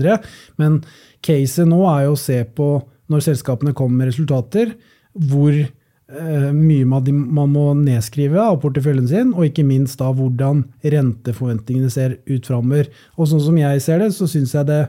[0.61, 0.83] Men
[1.25, 2.69] caset nå er jo å se på,
[3.13, 4.75] når selskapene kommer med resultater,
[5.15, 11.93] hvor eh, mye man, må nedskrive av porteføljen sin, og ikke minst da hvordan renteforventningene
[11.93, 12.91] ser ut framover.
[13.17, 14.83] Og sånn som jeg ser det, så syns jeg det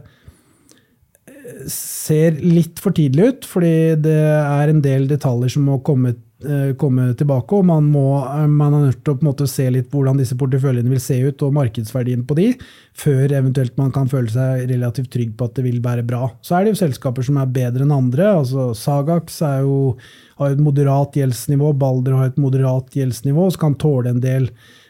[1.29, 6.17] eh, ser litt for tidlig ut, fordi det er en del detaljer som må komme,
[6.79, 9.65] komme tilbake, og man, må, eh, man er nødt til å på en måte se
[9.73, 12.47] litt hvordan disse porteføljene vil se ut, og markedsverdien på de,
[12.95, 16.29] før eventuelt man kan føle seg relativt trygg på at det vil være bra.
[16.45, 18.31] Så er det jo selskaper som er bedre enn andre.
[18.39, 19.97] altså Sagax jo,
[20.39, 24.49] har jo et moderat gjeldsnivå, Balder har et moderat gjeldsnivå, så kan tåle en del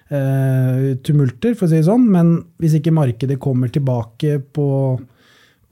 [0.09, 2.07] eh, tumulter, for å si det sånn.
[2.11, 4.69] Men hvis ikke markedet kommer tilbake på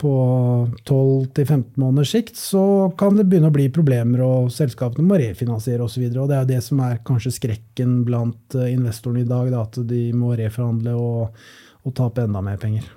[0.03, 0.13] på
[0.83, 6.09] 12-15 måneders sikt, så kan det begynne å bli problemer, og selskapene må refinansiere osv.
[6.11, 10.05] Det er det som er kanskje skrekken blant eh, investorene i dag, da, at de
[10.17, 11.45] må reforhandle og,
[11.83, 12.89] og tape enda mer penger.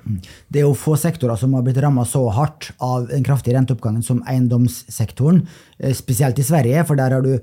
[0.50, 4.02] Det er jo få sektorer som har blitt ramma så hardt av den kraftige renteoppgangen
[4.06, 5.44] som eiendomssektoren,
[5.78, 7.36] eh, spesielt i Sverige, for der har du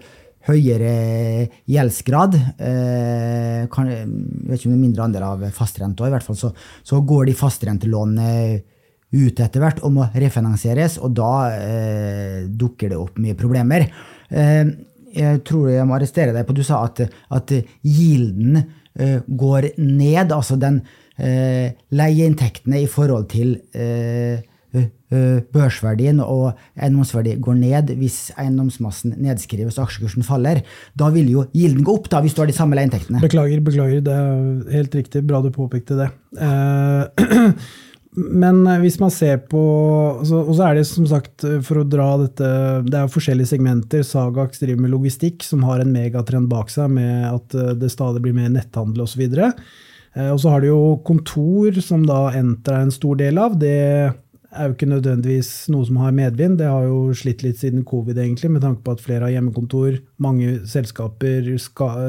[0.44, 2.36] høyere gjeldsgrad.
[2.60, 6.40] Eh, kan, jeg vet ikke om det er mindre andel av fastrenta, i hvert fall
[6.40, 6.52] så,
[6.84, 8.30] så går de fastrentelånene
[9.14, 13.86] ut etter hvert og må refinansieres, og da eh, dukker det opp mye problemer.
[14.34, 14.64] Eh,
[15.14, 17.54] jeg tror jeg må arrestere deg på du sa at, at
[17.86, 20.82] gilden eh, går ned, altså den
[21.18, 24.42] eh, leieinntektene i forhold til eh,
[24.74, 24.82] ø,
[25.54, 30.64] børsverdien og eiendomsverdi går ned hvis eiendomsmassen nedskrives og aksjekursen faller.
[30.98, 33.22] Da vil jo gilden gå opp da, hvis du har de samme leieinntektene.
[33.22, 34.02] Beklager, beklager.
[34.02, 35.22] Det er helt riktig.
[35.30, 36.10] Bra du påpekte det.
[36.42, 37.54] Eh,
[38.16, 39.60] men hvis man ser på
[40.22, 42.50] Og så er det som sagt, for å dra dette
[42.86, 44.04] Det er jo forskjellige segmenter.
[44.06, 48.22] Sagax driver med logistikk, som har en megatrend bak seg med at eh, det stadig
[48.24, 49.24] blir mer netthandel osv.
[49.26, 53.58] Eh, Og så har du jo kontor, som da Entra er en stor del av.
[53.58, 53.74] Det
[54.54, 56.60] er jo ikke nødvendigvis noe som har medvind.
[56.62, 59.98] Det har jo slitt litt siden covid, egentlig, med tanke på at flere har hjemmekontor,
[60.22, 61.50] mange selskaper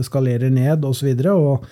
[0.05, 0.91] skalerer ned osv.
[0.91, 1.65] Og, så videre, og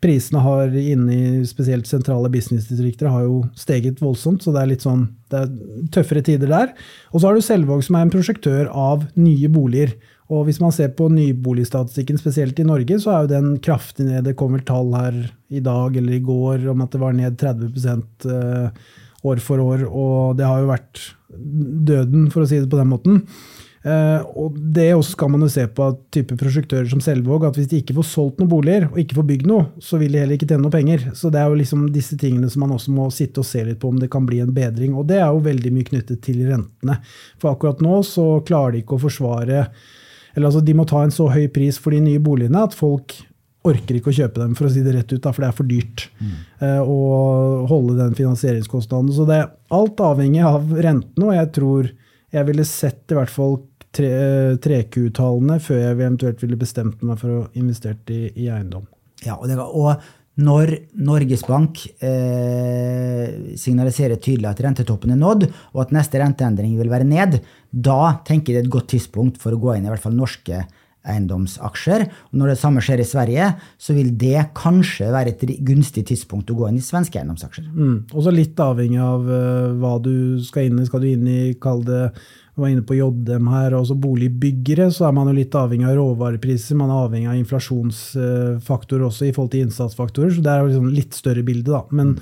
[0.00, 4.86] prisene har inne i spesielt sentrale businessdistrikter har jo steget voldsomt, så det er litt
[4.86, 5.50] sånn, det er
[5.92, 6.72] tøffere tider der.
[7.12, 9.92] Og så har du Selvåg, som er en prosjektør av nye boliger.
[10.30, 14.24] Og hvis man ser på nyboligstatistikken, spesielt i Norge, så er jo den kraftig ned.
[14.28, 15.16] Det kom vel tall her
[15.50, 17.88] i dag eller i går om at det var ned 30
[18.30, 18.84] eh,
[19.26, 19.88] år for år.
[19.90, 21.02] Og det har jo vært
[21.90, 23.24] døden, for å si det på den måten.
[23.80, 27.56] Eh, og det også skal man jo se på at type prosjektører som Selvåg, at
[27.56, 30.20] hvis de ikke får solgt noen boliger og ikke får bygd noe, så vil de
[30.20, 31.06] heller ikke tjene noe penger.
[31.16, 33.80] Så det er jo liksom disse tingene som man også må sitte og se litt
[33.80, 34.92] på om det kan bli en bedring.
[35.00, 36.98] Og det er jo veldig mye knyttet til rentene.
[37.40, 39.64] For akkurat nå så klarer de ikke å forsvare
[40.34, 43.16] Eller altså de må ta en så høy pris for de nye boligene at folk
[43.66, 45.56] orker ikke å kjøpe dem, for å si det rett ut, da, for det er
[45.58, 46.06] for dyrt
[46.64, 49.10] eh, å holde den finansieringskostnaden.
[49.12, 51.90] Så det er alt avhengig av rentene, og jeg tror
[52.30, 53.58] jeg ville sett i hvert fall
[53.96, 58.86] 3Q-tallene før jeg eventuelt ville bestemt meg for å investere i, i eiendom.
[59.26, 59.98] Ja, og, det, og
[60.40, 60.72] når
[61.04, 67.08] Norges Bank eh, signaliserer tydelig at rentetoppen er nådd, og at neste renteendring vil være
[67.08, 70.04] ned, da tenker jeg det er et godt tidspunkt for å gå inn i hvert
[70.04, 70.62] fall norske
[71.08, 72.04] eiendomsaksjer.
[72.30, 73.46] Og når det samme skjer i Sverige,
[73.80, 77.70] så vil det kanskje være et gunstig tidspunkt å gå inn i svenske eiendomsaksjer.
[77.70, 77.96] Mm.
[78.12, 80.86] Også litt avhengig av uh, hva du skal inn i.
[80.88, 82.04] Skal du inn i, kall det
[82.60, 85.94] vi var inne på JDM her, også boligbyggere, så er man jo litt avhengig av
[85.96, 86.76] råvarepriser.
[86.76, 90.90] Man er avhengig av inflasjonsfaktorer også i forhold til innsatsfaktorer, så det er jo liksom
[90.92, 91.80] litt større bilde, da.
[91.96, 92.16] Men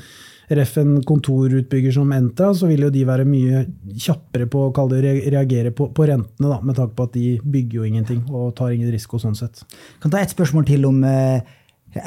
[0.56, 3.64] ref en kontorutbygger som Entra, så vil jo de være mye
[4.00, 7.88] kjappere på å reagere på, på, rentene, da, med tanke på at de bygger jo
[7.88, 9.64] ingenting og tar ingen risiko sånn sett.
[9.68, 11.42] Jeg kan ta et spørsmål til om eh,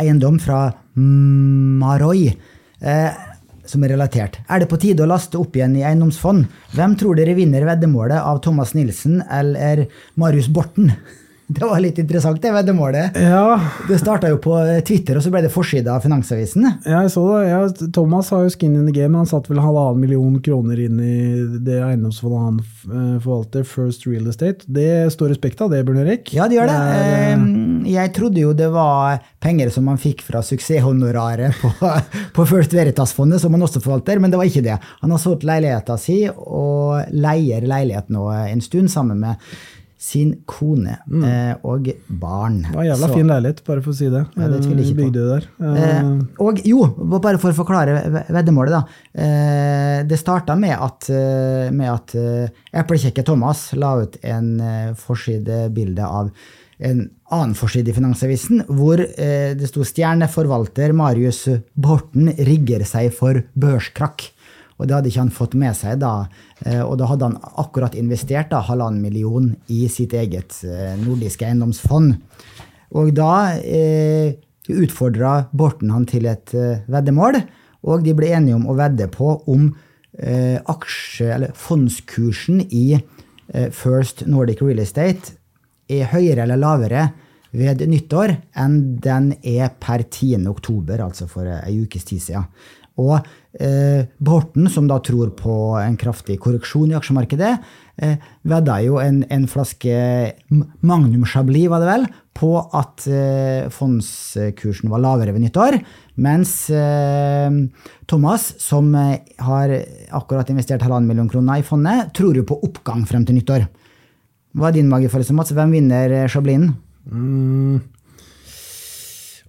[0.01, 0.63] eiendom fra
[0.95, 2.31] Maroy.
[2.81, 3.27] Eh,
[3.71, 4.39] som er relatert.
[4.49, 6.47] Er det på tide å laste opp igjen i eiendomsfond?
[6.75, 9.85] Hvem tror dere vinner veddemålet av Thomas Nilsen eller
[10.19, 10.89] Marius Borten?
[11.61, 13.17] Det var litt interessant, det veddemålet.
[13.19, 13.59] Ja.
[13.87, 14.55] Det starta jo på
[14.87, 16.67] Twitter, og så ble det forside av Finansavisen.
[16.85, 17.49] Ja, jeg så det.
[17.49, 17.61] Ja,
[17.93, 19.17] Thomas har jo skin in the game.
[19.17, 21.17] Han satt vel halvannen million kroner inn i
[21.65, 24.65] det eiendomsfondet han eh, forvalter, First Real Estate.
[24.65, 26.31] Det står respekt av det, Bjørn Erik?
[26.35, 26.77] Ja, det gjør det.
[26.79, 31.73] det er, ehm, jeg trodde jo det var penger som man fikk fra suksesshonoraret på,
[32.37, 34.79] på First Veritas-fondet, som han også forvalter, men det var ikke det.
[35.03, 39.51] Han har solgt leiligheta si og leier leiligheten nå en stund sammen med
[40.01, 41.23] sin kone mm.
[41.27, 42.63] eh, og barn.
[42.65, 44.23] Det var en jævla så, fin leilighet, bare for å si det.
[44.33, 45.09] Ja, det tviler ikke på.
[45.13, 45.45] Der.
[45.69, 46.09] Eh,
[46.41, 46.79] og jo,
[47.13, 47.99] bare for å forklare
[48.33, 49.03] veddemålet, da.
[49.13, 54.89] Eh, det starta med at, eh, med at eh, eplekjekke Thomas la ut en eh,
[54.97, 56.33] forsidebilde av
[56.81, 61.43] en annen forside i Finansavisen, hvor det sto 'Stjerneforvalter Marius
[61.77, 64.31] Borten rigger seg for børskrakk'.
[64.81, 66.25] Og det hadde ikke han fått med seg da.
[66.65, 71.45] Eh, og da hadde han akkurat investert da, halvannen million i sitt eget eh, nordiske
[71.45, 72.17] eiendomsfond.
[72.97, 74.33] Og da eh,
[74.73, 77.39] utfordra Borten han til et eh, veddemål,
[77.85, 79.69] og de ble enige om å vedde på om
[80.17, 85.37] eh, aksje, eller fondskursen i eh, First Nordic Real Estate
[85.91, 87.09] er høyere eller lavere
[87.51, 90.45] ved nyttår enn den er per 10.
[90.47, 92.47] oktober, altså for ei ukes tid siden.
[92.99, 93.13] Og
[93.55, 97.51] eh, Borten, som da tror på en kraftig korreksjon i aksjemarkedet,
[98.03, 98.17] eh,
[98.47, 99.93] vedda jo en, en, flaske
[100.83, 105.79] Magnum Chablis, var det vel, på at eh, fondskursen var lavere ved nyttår.
[106.21, 107.47] Mens eh,
[108.11, 109.77] Thomas, som eh, har
[110.11, 113.69] akkurat investert halvannen million kroner i fondet, tror jo på oppgang frem til nyttår.
[114.51, 115.55] Hva er din magefølelse, Mats?
[115.55, 116.75] Hvem vinner eh, Chablisen?
[117.07, 117.79] Mm.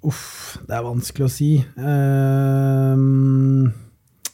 [0.06, 1.50] Uff det er vanskelig å si.
[1.78, 2.96] Uh,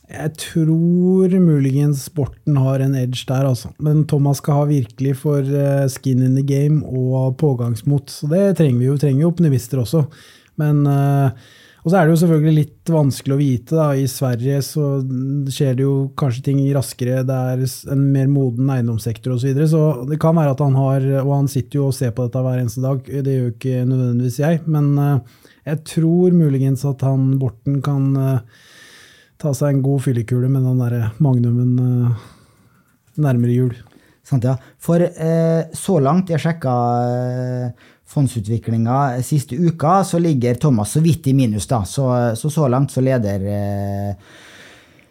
[0.09, 3.75] jeg tror muligens sporten har en edge der, altså.
[3.83, 8.11] Men Thomas skal ha virkelig for uh, skin in the game og pågangsmot.
[8.11, 8.99] Så det trenger vi jo.
[9.01, 10.07] trenger jo optimister også.
[10.59, 11.31] Men uh,
[11.89, 13.73] og så er det jo selvfølgelig litt vanskelig å vite.
[13.73, 13.85] Da.
[13.97, 14.89] I Sverige så
[15.49, 17.23] skjer det jo kanskje ting raskere.
[17.25, 17.63] Det er
[17.95, 19.41] en mer moden eiendomssektor osv.
[19.41, 19.69] Så, videre.
[19.73, 22.43] så det kan være at han har Og han sitter jo og ser på dette
[22.45, 23.01] hver eneste dag.
[23.09, 24.61] Det gjør jo ikke nødvendigvis jeg.
[24.69, 28.63] Men uh, jeg tror muligens at han Borten kan uh,
[29.41, 32.29] ta seg en god fyllekule med den der magnumen uh,
[33.17, 33.73] nærmere jul.
[34.29, 34.59] Sant, ja.
[34.77, 36.77] For uh, så langt, jeg sjekka
[38.09, 41.83] fondsutviklinga siste uka, så ligger Thomas så vidt i minus, da.
[41.85, 43.49] Så så, så langt så leder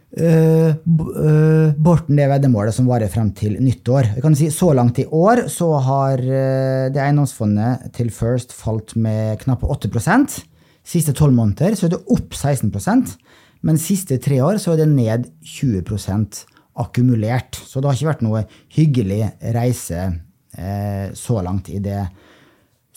[0.08, 4.14] Uh, uh, Borten det veddemålet som varer frem til nyttår.
[4.16, 8.96] Jeg kan si Så langt i år så har uh, det eiendomsfondet til First falt
[8.96, 10.40] med knappe 8%
[10.88, 13.18] Siste tolv måneder så er det opp 16%
[13.68, 16.44] men siste tre år så er det ned 20%
[16.78, 17.58] akkumulert.
[17.58, 18.44] Så det har ikke vært noe
[18.78, 19.24] hyggelig
[19.56, 20.04] reise
[21.18, 22.04] så langt i det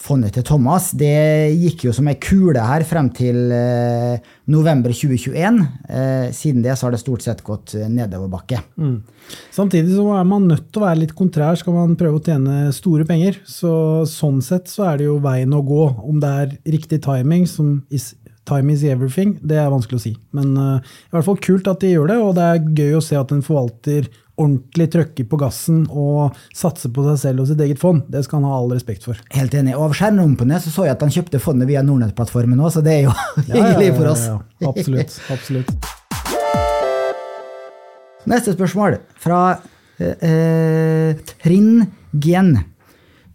[0.00, 5.60] fondet til Thomas det gikk jo som ei kule her frem til eh, november 2021.
[5.90, 8.62] Eh, siden det så har det stort sett gått eh, nedoverbakke.
[8.80, 8.96] Mm.
[9.52, 12.72] Samtidig så er man nødt til å være litt kontrær skal man prøve å tjene
[12.74, 13.42] store penger.
[13.48, 13.72] Så
[14.08, 15.84] sånn sett så er det jo veien å gå.
[16.00, 18.14] Om det er riktig timing, som is,
[18.48, 20.14] time is everything, det er vanskelig å si.
[20.36, 23.04] Men eh, i hvert fall kult at de gjør det, og det er gøy å
[23.04, 24.08] se at en forvalter
[24.40, 28.02] ordentlig trøkker på gassen og satser på seg selv og sitt eget fond.
[28.10, 29.20] Det skal han ha all respekt for.
[29.36, 29.76] Helt enig.
[29.76, 32.96] Og av skjermrumpene så, så jeg at han kjøpte fondet via Nordnett-plattformen òg, så det
[32.98, 33.14] er jo
[33.50, 34.26] ja, hyggelig for oss.
[34.26, 35.20] Ja, ja, absolutt.
[35.36, 35.70] absolutt.
[38.30, 39.40] Neste spørsmål fra
[40.00, 42.52] eh, eh, Trinn Gen.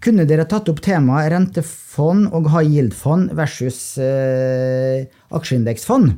[0.05, 6.13] Kunne dere tatt opp temaet rentefond og high yield-fond versus eh, aksjeindeksfond?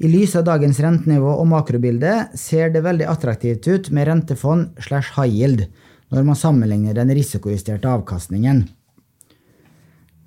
[0.00, 5.12] I lys av dagens rentenivå og makrobilde ser det veldig attraktivt ut med rentefond slash
[5.18, 5.66] high yield
[6.10, 8.62] når man sammenligner den risikojusterte avkastningen.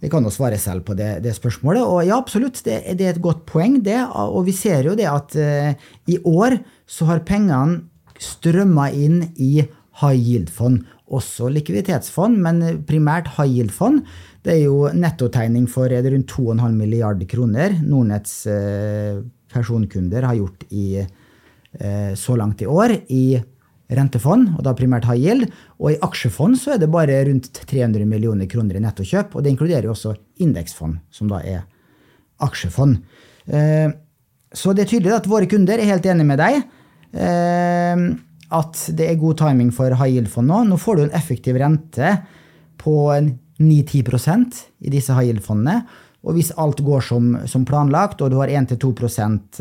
[0.03, 1.82] Vi kan jo svare selv på det, det spørsmålet.
[1.89, 3.97] Og ja, absolutt, det, det, er et godt poeng, det.
[4.13, 7.88] Og vi ser jo det at uh, i år så har pengene
[8.21, 9.63] strømma inn i
[10.03, 10.84] high yield-fond.
[11.14, 14.03] Også likviditetsfond, men primært high yield-fond.
[14.43, 19.22] Det er jo nettotegning for er det rundt 2,5 milliarder kroner Nordnetts eh,
[19.53, 23.26] personkunder har gjort i, eh, så langt i år i
[23.93, 25.47] rentefond, og da primært high yield.
[25.80, 29.53] Og i aksjefond så er det bare rundt 300 millioner kroner i nettokjøp, og det
[29.53, 31.64] inkluderer jo også indeksfond, som da er
[32.43, 32.99] aksjefond.
[33.47, 33.89] Eh,
[34.53, 36.64] så det er tydelig at våre kunder er helt enig med deg.
[38.54, 40.64] At det er god timing for high yield-fond nå.
[40.70, 42.16] Nå får du en effektiv rente
[42.82, 45.82] på 9-10% i disse high yield-fondene.
[46.24, 48.93] Og hvis alt går som, som planlagt, og du har 1-2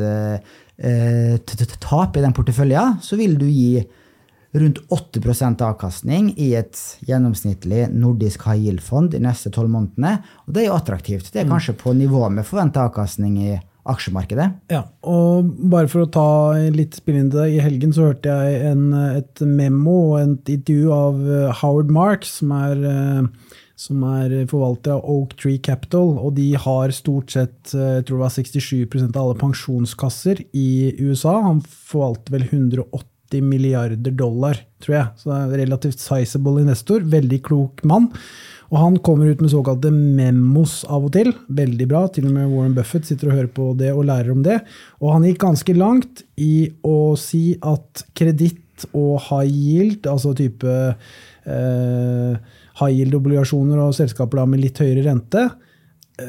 [0.04, 0.36] eh,
[0.78, 3.82] eh tap i den porteføljen, så vil du gi
[4.52, 6.78] rundt 8% avkastning i et
[7.08, 10.18] gjennomsnittlig nordisk high yield-fond de neste tolv månedene.
[10.46, 11.32] Og det er jo attraktivt.
[11.32, 11.54] Det er mm.
[11.54, 13.54] kanskje på nivå med forventa avkastning i
[13.88, 14.48] aksjemarkedet.
[14.70, 16.26] Ja, og bare for å ta
[16.74, 17.56] litt spill inn til deg.
[17.56, 22.36] i helgen så hørte jeg en, et memo og et intervju av eh, Howard Marks,
[22.38, 27.74] som er, eh, som er forvalter av Oak Tree Capital, og de har stort sett
[27.74, 30.70] eh, jeg tror det var 67% av alle pensjonskasser i
[31.02, 31.40] USA.
[31.48, 35.10] Han forvalter vel 180 milliarder dollar, tror jeg.
[35.18, 37.02] Så det er en relativt sizable investor.
[37.02, 38.12] Veldig klok mann.
[38.72, 41.28] Og han kommer ut med såkalte memos av og til.
[41.52, 42.06] Veldig bra.
[42.08, 44.62] Til og med Warren Buffett sitter og hører på det og lærer om det.
[45.04, 50.72] Og han gikk ganske langt i å si at kreditt og high yield, altså type
[50.72, 52.32] eh,
[52.80, 55.50] high yield-obligasjoner og selskaper med litt høyere rente,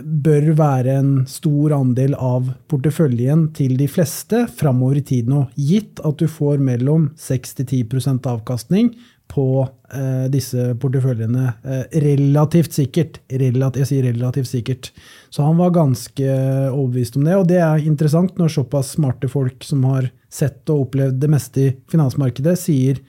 [0.03, 6.01] bør være en stor andel av porteføljen til de fleste framover i tid nå, gitt
[6.07, 8.93] at du får mellom 6-10% avkastning
[9.33, 11.47] på eh, disse porteføljene.
[11.65, 13.17] Eh, relativt sikkert.
[13.33, 14.91] Relat, jeg sier relativt sikkert.
[15.33, 16.37] Så han var ganske
[16.69, 20.87] overbevist om det, og det er interessant når såpass smarte folk som har sett og
[20.87, 23.01] opplevd det meste i finansmarkedet, sier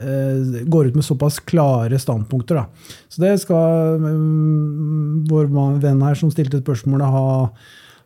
[0.00, 2.54] Eh, går ut med såpass klare standpunkter.
[2.54, 2.64] Da.
[3.08, 5.50] Så det skal um, vår
[5.82, 7.50] venn her som stilte spørsmålet, ha,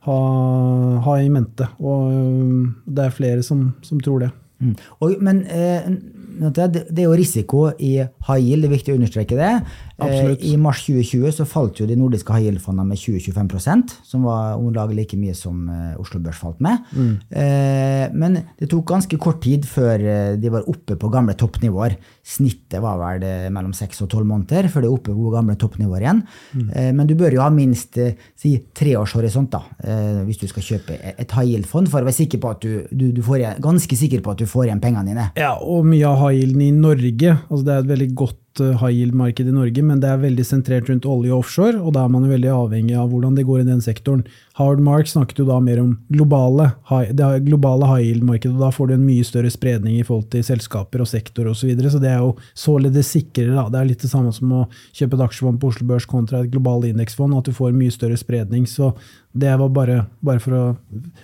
[0.09, 0.17] ha,
[1.07, 1.69] ha i mente.
[1.79, 4.33] Og um, det er flere som, som tror det.
[4.59, 4.75] Mm.
[4.99, 5.87] Og, men eh,
[6.35, 7.97] det er jo risiko i
[8.29, 9.53] high yield, det er viktig å understreke det.
[10.03, 10.43] Absolutt.
[10.43, 14.73] I mars 2020 så falt jo de nordiske high yield-fondene med 20-25 som var om
[14.75, 16.83] lag like mye som eh, Oslo Børs falt med.
[16.95, 17.13] Mm.
[18.15, 21.97] Men det tok ganske kort tid før eh, de var oppe på gamle toppnivåer.
[22.25, 26.07] Snittet var vel mellom 6 og 12 måneder før de er oppe på gamle toppnivåer
[26.07, 26.23] igjen.
[26.55, 26.69] Mm.
[26.99, 29.61] Men du bør jo ha minst si, treårshorisont da,
[30.25, 33.11] hvis du skal kjøpe et high yield-fond, for å være sikker på at du, du,
[33.15, 35.29] du får, ganske sikker på at du får igjen pengene dine.
[35.39, 38.79] Ja, og mye av high yielden i Norge, altså det er et veldig godt Eh,
[38.79, 42.05] high yield-marked i Norge, men det er veldig sentrert rundt olje og offshore, og da
[42.05, 44.23] er man jo veldig avhengig av hvordan det går i den sektoren.
[44.61, 46.69] Howard Mark snakket jo da mer om globale,
[47.11, 50.47] det globale high yield-markedet, og da får du en mye større spredning i forhold til
[50.47, 53.57] selskaper og sektor osv., så, videre, så det er jo således sikrere.
[53.57, 53.67] Da.
[53.73, 56.53] Det er litt det samme som å kjøpe et aksjefond på Oslo Børs kontra et
[56.53, 58.69] globalt indeksfond, at du får mye større spredning.
[58.71, 58.93] Så
[59.35, 60.65] det var bare, bare, for å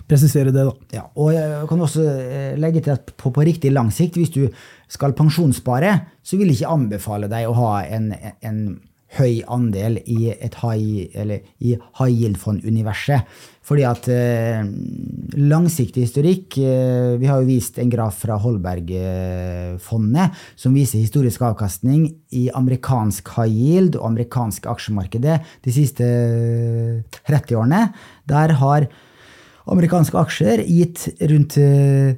[0.09, 0.73] presisere det, da.
[0.97, 4.33] Ja, og jeg kan også eh, legge til at på, på riktig lang sikt, hvis
[4.35, 4.49] du
[4.91, 8.11] skal pensjonsspare, så vil jeg ikke anbefale deg å ha en,
[8.43, 8.63] en
[9.17, 11.11] høy andel i et high,
[11.59, 13.27] high yield-fond-universet.
[13.67, 14.63] Fordi at eh,
[15.37, 22.07] langsiktig historikk eh, Vi har jo vist en graf fra Holberg-fondet som viser historisk avkastning
[22.33, 25.37] i amerikansk high yield og amerikansk aksjemarkedet
[25.67, 26.09] de siste
[27.29, 27.83] 30 eh, årene.
[28.25, 28.89] Der har
[29.71, 32.17] amerikanske aksjer gitt rundt eh,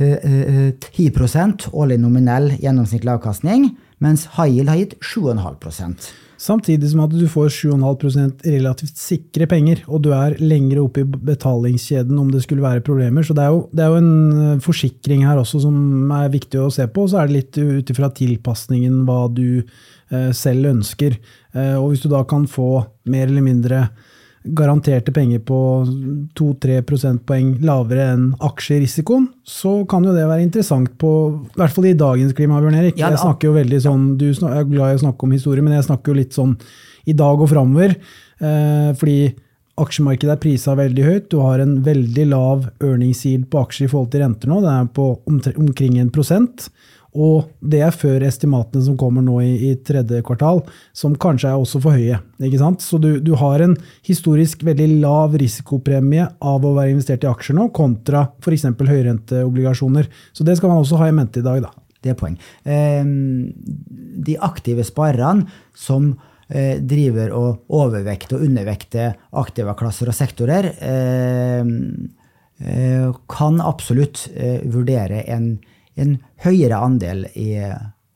[0.00, 3.66] 10% årlig nominell gjennomsnittlig avkastning,
[4.02, 6.12] mens high har gitt 7,5%
[6.42, 11.06] Samtidig som at du får 7,5% relativt sikre penger, og du er lenger oppe i
[11.28, 13.22] betalingskjeden om det skulle være problemer.
[13.22, 15.76] Så det er, jo, det er jo en eh, forsikring her også som
[16.16, 17.04] er viktig å se på.
[17.04, 21.14] Og så er det litt ut ifra tilpasningen hva du eh, selv ønsker.
[21.54, 22.72] Eh, og hvis du da kan få
[23.12, 23.84] mer eller mindre
[24.42, 25.58] garanterte penger på
[26.38, 31.12] 2-3 prosentpoeng lavere enn aksjerisikoen, så kan jo det være interessant på
[31.52, 32.98] i hvert fall i dagens klima, Bjørn Erik.
[32.98, 35.86] jeg snakker jo veldig sånn, Du er glad i å snakke om historie, men jeg
[35.86, 36.56] snakker jo litt sånn
[37.06, 37.96] i dag og framover.
[38.42, 39.34] Eh, fordi
[39.82, 41.28] aksjemarkedet er prisa veldig høyt.
[41.30, 44.60] Du har en veldig lav earnings yield på aksjer i forhold til renter nå.
[44.60, 46.68] Den er på omkring en prosent.
[47.12, 50.62] Og det er før estimatene som kommer nå i, i, tredje kvartal,
[50.96, 52.16] som kanskje er også for høye.
[52.80, 53.74] Så du, du, har en
[54.06, 58.64] historisk veldig lav risikopremie av å være investert i aksjer nå, kontra f.eks.
[58.80, 60.08] høyrenteobligasjoner.
[60.32, 61.60] Så det skal man også ha i mente i dag.
[61.66, 61.72] da.
[62.02, 62.38] Det er poeng.
[62.64, 63.04] Eh,
[64.24, 65.44] de aktive sparerne
[65.76, 66.14] som
[66.48, 71.60] eh, driver og overvekter og undervekter aktive klasser og sektorer, eh,
[72.62, 75.52] eh kan absolutt eh, vurdere en
[76.00, 77.50] en høyere andel i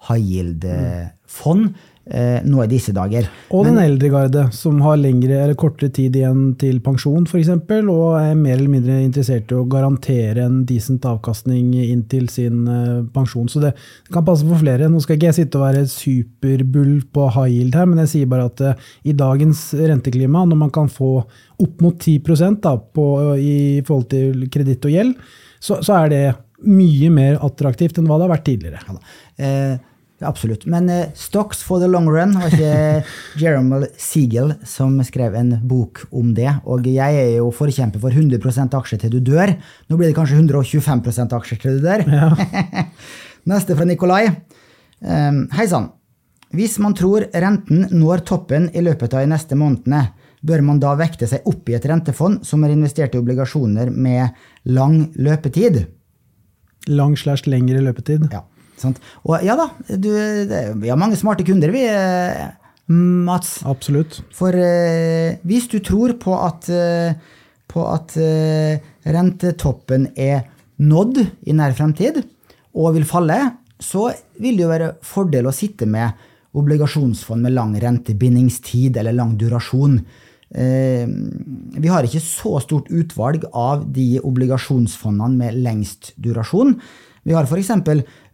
[0.06, 1.74] high yield-fond.
[2.06, 3.26] eh, nå i disse dager.
[3.54, 8.18] Og den eldre garde, som har lengre eller kortere tid igjen til pensjon f.eks., og
[8.20, 13.50] er mer eller mindre interessert i å garantere en decent avkastning inntil sin eh, pensjon.
[13.50, 13.74] Så det
[14.12, 14.90] kan passe for flere.
[14.92, 18.30] Nå skal ikke jeg sitte og være superbull på high yield her, men jeg sier
[18.30, 21.16] bare at eh, i dagens renteklima, når man kan få
[21.56, 23.06] opp mot 10 da, på,
[23.40, 25.18] i forhold til kreditt og gjeld,
[25.66, 26.24] så, så, er det
[26.64, 28.80] mye mer attraktivt enn hva det har vært tidligere.
[28.86, 28.96] Ja,
[29.44, 29.74] eh,
[30.26, 30.64] absolutt.
[30.70, 33.04] Men uh, 'Stocks for the long run' var ikke
[33.42, 36.48] Jeremy Siegel som skrev en bok om det.
[36.64, 39.52] Og jeg er jo forkjemper for 100% aksjer til du dør.
[39.88, 42.07] Nå blir det kanskje 125% aksjer til du dør.
[42.09, 42.32] Ja.
[43.52, 44.24] Neste fra Nikolai.
[45.04, 45.92] Um, Hei sann.
[46.57, 50.07] Hvis man tror renten når toppen i løpet av de neste månedene,
[50.46, 54.36] bør man da vekte seg opp i et rentefond som er investert i obligasjoner med
[54.70, 55.82] lang løpetid?
[56.89, 58.28] Lang slash lengre løpetid.
[58.32, 58.45] Ja.
[58.76, 59.01] Sant?
[59.24, 62.47] Og ja da, du, vi har mange smarte kunder, vi, eh,
[62.93, 63.61] Mats.
[63.66, 64.20] Absolutt.
[64.37, 67.16] For eh, hvis du tror på at, eh,
[67.66, 70.45] på at eh, rentetoppen er
[70.78, 72.20] nådd i nær fremtid,
[72.76, 73.39] og vil falle,
[73.80, 76.12] så vil det jo være fordel å sitte med
[76.57, 79.99] obligasjonsfond med lang rentebindingstid eller lang durasjon.
[80.55, 81.07] Eh,
[81.76, 86.76] vi har ikke så stort utvalg av de obligasjonsfondene med lengst durasjon.
[87.26, 87.72] Vi har f.eks.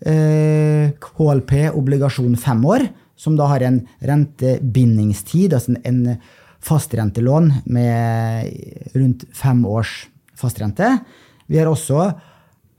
[0.05, 2.87] Eh, KLP obligasjon fem år,
[3.17, 6.19] som da har en rentebindingstid, altså en
[6.63, 10.07] fastrentelån med rundt fem års
[10.39, 10.99] fastrente.
[11.49, 12.11] Vi har også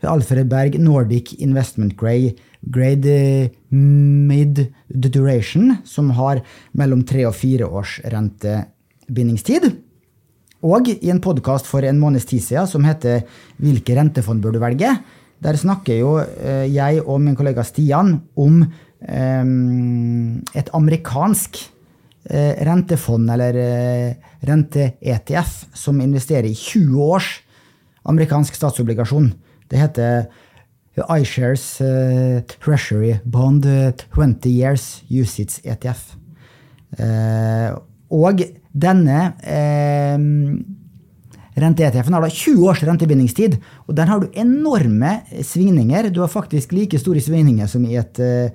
[0.03, 6.43] Alfred Berg Nordic Investment Grade, grade Mid Duration, som har
[6.75, 7.99] mellom tre og fire års
[9.03, 9.81] rentebindingstid.
[10.63, 13.23] Og i en podkast for en måneds tid siden som heter
[13.59, 14.99] 'Hvilke rentefond bør du velge?',
[15.43, 19.43] der snakker jo eh, jeg og min kollega Stian om eh,
[20.55, 21.57] et amerikansk
[22.29, 27.43] eh, rentefond, eller rente-ETF, som investerer i 20 års
[28.05, 29.33] amerikansk statsobligasjon.
[29.69, 30.25] Det heter
[30.95, 31.81] iShares
[32.61, 33.65] Treasury Bond
[34.15, 36.15] 20 Years Usage ETF.
[38.09, 38.41] og
[38.73, 39.19] denne
[41.53, 46.09] Rente-ETF-en har da 20 års rentebindingstid, og der har du enorme svingninger.
[46.09, 48.49] Du har faktisk like store svingninger som i et, eh,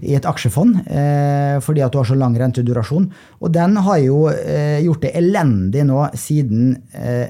[0.00, 3.10] i et aksjefond, eh, fordi at du har så lang rentedurasjon.
[3.40, 6.76] Og den har jo eh, gjort det elendig nå siden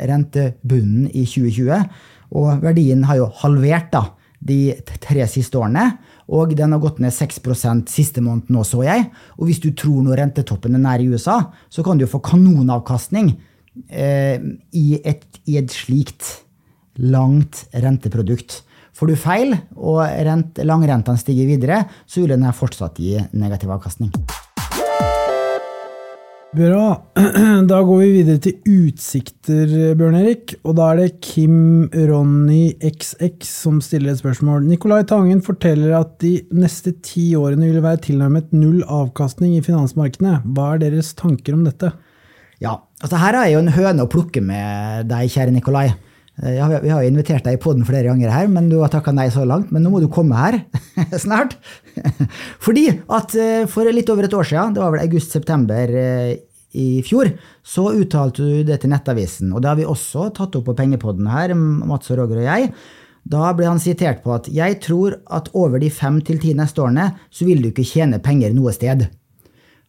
[0.06, 1.90] rentebunnen i 2020.
[2.30, 4.04] Og verdien har jo halvert da,
[4.38, 5.98] de tre siste årene.
[6.30, 9.08] Og den har gått ned 6% siste måned nå, så jeg.
[9.38, 11.40] Og hvis du tror når rentetoppen er nær i USA,
[11.72, 13.32] så kan du jo få kanonavkastning
[13.88, 14.36] eh,
[14.70, 16.36] i, et, i, et, slikt
[17.00, 18.60] langt renteprodukt.
[18.94, 24.14] Får du feil, og rent, langrentene stiger videre, så vil den fortsatt gi negativ avkastning.
[26.50, 26.96] Bra.
[27.70, 30.56] Da går vi videre til utsikter, Bjørn Erik.
[30.66, 34.66] Og da er det Kim Ronny XX som stiller et spørsmål.
[34.66, 40.40] Nicolai Tangen forteller at de neste ti årene vil være tilnærmet null avkastning i finansmarkedene.
[40.50, 41.92] Hva er deres tanker om dette?
[42.60, 45.92] Ja, altså Her er jo en høne å plukke med deg, kjære Nikolai.
[46.42, 49.12] Eh, ja, vi har invitert deg i poden flere ganger her, men du har takka
[49.12, 49.72] nei så langt.
[49.74, 50.60] Men nå må du komme her
[51.24, 51.58] snart.
[52.64, 56.32] Fordi at eh, for litt over et år siden, det var vel august-september eh,
[56.80, 57.32] i fjor,
[57.66, 59.50] så uttalte du det til Nettavisen.
[59.52, 62.72] Og det har vi også tatt opp på Pengepodden her, Mats og Roger og jeg.
[63.30, 66.80] Da ble han sitert på at 'jeg tror at over de fem til ti neste
[66.80, 69.10] årene så vil du ikke tjene penger noe sted'.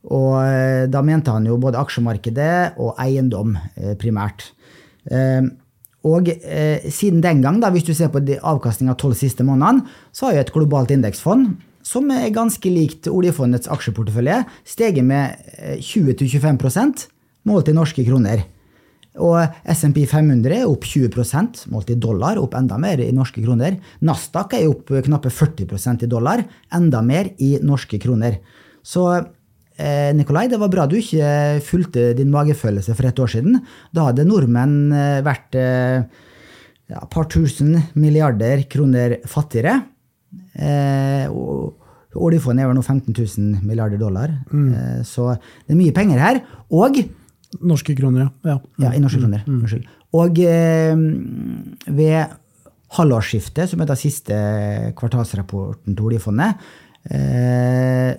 [0.03, 3.93] Og da mente han jo både aksjemarkedet og eiendom eh,
[6.01, 6.43] primært.
[6.43, 10.25] Eh, og siden den gang, da, hvis du ser på avkastninga tolv siste månedene, så
[10.27, 15.35] har jo et globalt indeksfond, som er ganske likt oljefondets aksjeportefølje, steget med
[15.81, 17.07] 20-25%
[17.45, 18.43] målt i norske kroner.
[19.19, 23.75] Og SMP 500 er opp 20% målt i dollar, opp enda mer i norske kroner.
[23.99, 28.37] Nasdaq er opp knappe 40% i dollar, enda mer i norske kroner.
[28.85, 29.40] Så Eh,
[30.17, 33.59] Nikolai, det var bra du ikke fulgte din magefølelse for et år siden.
[33.95, 36.25] Da hadde nordmenn eh, vært et eh,
[36.91, 39.77] ja, par tusen milliarder kroner fattigere.
[41.31, 44.33] og oljefondet er vel nå 15 000 milliarder dollar.
[44.51, 45.05] Mm.
[45.07, 46.41] Så det er mye penger her.
[46.69, 46.99] Og
[47.67, 48.53] Norske kroner, ja.
[48.79, 49.23] Ja, i norske mm.
[49.25, 49.41] kroner.
[49.43, 49.55] Mm.
[49.59, 49.87] Unnskyld.
[50.15, 50.37] Og
[51.99, 52.35] ved
[52.95, 54.37] halvårsskiftet, som er da siste
[54.95, 56.90] kvartalsrapporten til oljefondet, Eh,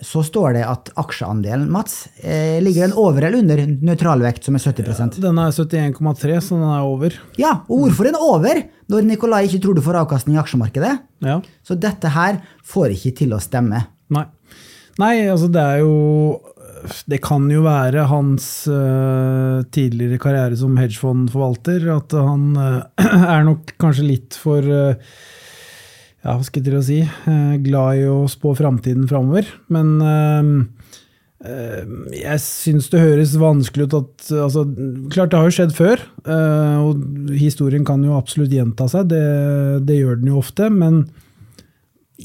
[0.03, 4.65] så står det at aksjeandelen Mats, eh, ligger den over eller under nøytralvekt, som er
[4.65, 7.15] 70 ja, Den er 71,3, så den er over.
[7.39, 10.97] Ja, og hvorfor er den over, når Nikolai ikke tror du får avkastning i aksjemarkedet?
[11.23, 11.39] Ja.
[11.63, 13.85] Så dette her får ikke til å stemme.
[14.13, 14.27] Nei.
[15.01, 16.41] Nei, altså det er jo
[17.09, 21.87] Det kan jo være hans uh, tidligere karriere som hedgefondforvalter.
[21.95, 22.83] At han uh,
[23.37, 24.99] er nok kanskje litt for uh,
[26.23, 27.01] ja, hva skal jeg til å si,
[27.65, 29.49] glad i å spå framtiden framover.
[29.75, 29.97] Men
[32.15, 34.63] jeg syns det høres vanskelig ut at altså,
[35.11, 39.11] Klart det har jo skjedd før, og historien kan jo absolutt gjenta seg.
[39.11, 39.25] Det,
[39.89, 40.71] det gjør den jo ofte.
[40.71, 41.03] men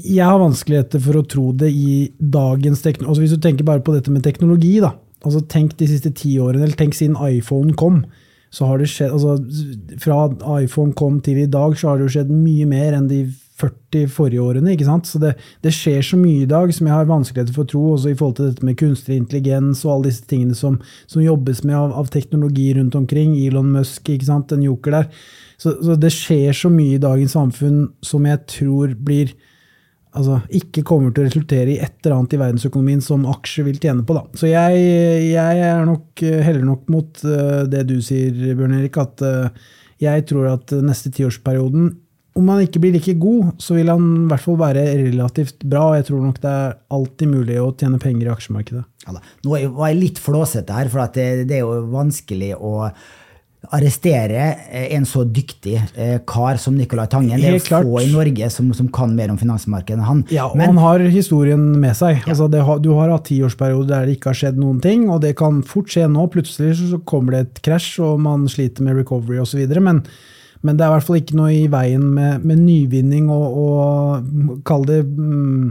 [0.05, 3.09] jeg har vanskeligheter for å tro det i dagens teknologi.
[3.09, 4.93] Altså hvis du tenker bare på dette med teknologi, da.
[5.25, 8.05] Altså tenk de siste ti årene, eller tenk siden iPhone kom.
[8.51, 10.29] så har det skjedd, altså Fra
[10.61, 13.25] iPhone kom til i dag, så har det jo skjedd mye mer enn de
[13.57, 14.73] 40 forrige årene.
[14.73, 15.09] ikke sant?
[15.09, 15.33] Så det,
[15.65, 18.17] det skjer så mye i dag som jeg har vanskeligheter for å tro, også i
[18.17, 20.77] forhold til dette med kunstig intelligens og alle disse tingene som,
[21.09, 23.35] som jobbes med av, av, teknologi rundt omkring.
[23.41, 25.11] Elon Musk, ikke sant, en joker der.
[25.57, 29.33] Så, så det skjer så mye i dagens samfunn som jeg tror blir
[30.17, 33.81] altså, ikke kommer til å resultere i et eller annet i verdensøkonomien som aksjer vil
[33.81, 34.17] tjene på.
[34.17, 34.25] Da.
[34.37, 34.87] Så jeg,
[35.31, 39.71] jeg er nok eh, heller nok mot uh, det du sier, Bjørn Erik, at uh,
[40.01, 41.95] jeg tror at neste tiårsperioden
[42.37, 45.89] om han ikke blir like god, så vil han i hvert fall være relativt bra.
[45.91, 48.83] og Jeg tror nok det er alltid mulig å tjene penger i aksjemarkedet.
[49.07, 49.15] Ja,
[49.45, 52.75] Nå var jeg litt flåsete her, for det, det er jo vanskelig å
[53.73, 57.41] arrestere eh, en så dyktig eh, kar som Nicolai Tangen.
[57.41, 60.23] Det er jo få i Norge som, som, kan mer om finansmarkedet enn han.
[60.31, 62.21] Ja, og Men, han har historien med seg.
[62.21, 62.35] Ja.
[62.35, 65.35] Altså, har, du har hatt tiårsperioder der det ikke har skjedd noen ting, og det
[65.39, 66.29] kan fort skje nå.
[66.31, 69.65] Plutselig så kommer det et krasj, og man sliter med recovery osv.
[69.81, 70.05] Men
[70.61, 74.61] men det er i hvert fall ikke noe i veien med, med nyvinning og, og
[74.67, 75.67] kall det mm,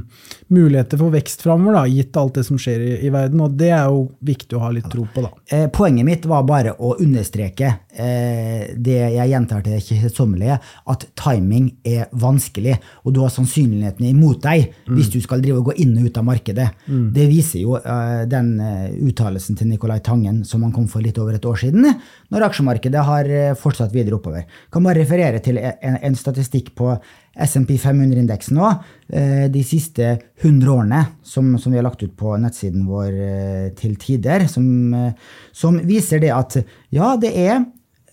[0.53, 3.41] muligheter for vekst framover, gitt alt det som skjer i, i, verden.
[3.43, 5.33] Og det er jo viktig å ha litt tro på, da.
[5.51, 10.59] Eh, poenget mitt var bare å understreke eh, det jeg gjentar til det kjedsommelige,
[10.93, 12.77] at timing er vanskelig.
[13.05, 14.95] Og du har sannsynligheten imot deg mm.
[14.95, 16.69] hvis du skal drive og gå inn og ut av markedet.
[16.87, 17.09] Mm.
[17.17, 21.19] Det viser jo eh, den uh, uttalelsen til Nicolai Tangen som han kom for litt
[21.23, 21.91] over et år siden,
[22.33, 26.93] når aksjemarkedet har uh, fortsatt videre oppover kan bare referere til en, en statistikk på
[27.37, 28.69] SMP 500-indeksen nå,
[29.13, 30.09] eh, de siste
[30.41, 34.67] 100 årene, som, som, vi har lagt ut på nettsiden vår eh, til tider, som,
[34.97, 36.57] eh, som viser det at
[36.95, 37.67] ja, det er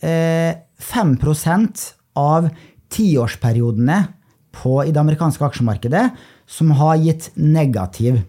[0.03, 1.81] 5%
[2.19, 2.49] av
[2.91, 3.99] tiårsperiodene
[4.51, 6.01] på, i det amerikanske aksjemarkedet
[6.43, 8.19] som har gitt negativ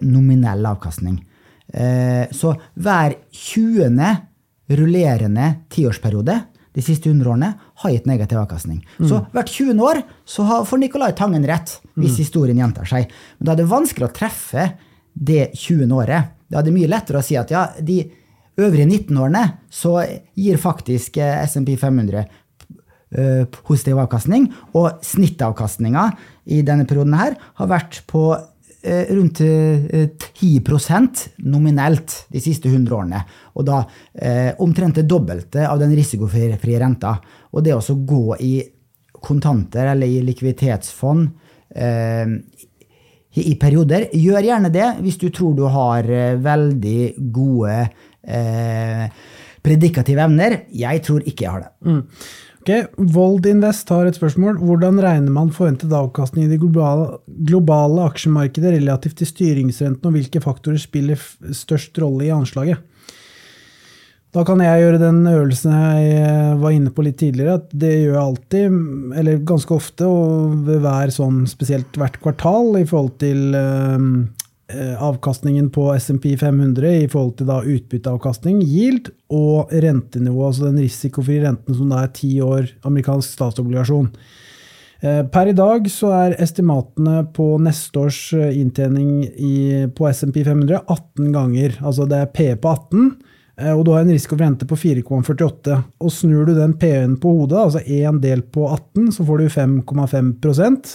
[0.00, 1.18] nominell avkastning.
[2.32, 4.08] Så hver 20.
[4.80, 6.38] rullerende tiårsperiode
[6.80, 7.52] de siste 100 årene
[7.82, 8.80] har gitt negativ avkastning.
[8.98, 9.08] Mm.
[9.10, 9.82] Så hvert 20.
[9.84, 12.20] år så får Nicolai Tangen rett, hvis mm.
[12.22, 13.10] historien gjentar seg.
[13.38, 14.70] Men da er det vanskelig å treffe
[15.12, 15.92] det 20.
[15.92, 16.32] året.
[16.48, 18.02] Da er det mye lettere å si at ja, de
[18.60, 19.98] øvrige 19 årene så
[20.38, 26.08] gir faktisk eh, SMP 500 uh, positiv avkastning, og snittavkastninga
[26.50, 28.49] i denne perioden her har vært på Eh,
[28.82, 31.02] rundt 10 eh,
[31.44, 33.22] nominelt de siste 100 årene.
[33.54, 33.82] Og da
[34.14, 37.18] eh, omtrent det dobbelte av den risikofrie renta.
[37.52, 38.54] Og det å gå i
[39.20, 41.28] kontanter eller i likviditetsfond
[41.76, 42.36] eh,
[43.30, 47.00] i perioder, gjør gjerne det hvis du tror du har eh, veldig
[47.30, 47.76] gode
[48.22, 49.04] eh,
[49.62, 50.62] predikative evner.
[50.72, 51.72] Jeg tror ikke jeg har det.
[51.86, 52.02] Mm.
[52.60, 52.84] Okay.
[52.96, 54.58] Vold Invest har et spørsmål.
[54.60, 57.16] Hvordan regner man forventet avkastning i det globale,
[57.48, 61.20] globale aksjemarkedet relativt til styringsrenten, og hvilke faktorer spiller
[61.56, 62.82] størst rolle i anslaget?
[64.30, 68.12] Da kan jeg gjøre den øvelsen jeg var inne på litt tidligere, at det gjør
[68.12, 68.76] jeg alltid,
[69.18, 74.39] eller ganske ofte, og ved hver sånn, spesielt hvert kvartal, i forhold til um, Eh,
[74.98, 81.44] avkastningen på SMP 500 i forhold til da utbytteavkastning, yield, og rentenivå, altså den risikofrie
[81.44, 84.08] renten som da er ti år amerikansk statsobligasjon.
[85.00, 89.54] Eh, per i dag så er estimatene på neste års eh, inntjening i,
[89.96, 91.78] på SMP 500 18 ganger.
[91.80, 93.12] Altså det er P på 18,
[93.74, 95.74] og du har en risikofri rente på 4,48.
[96.00, 99.50] Og snur du den P-en på hodet, altså én del på 18, så får du
[99.52, 100.94] 5,5%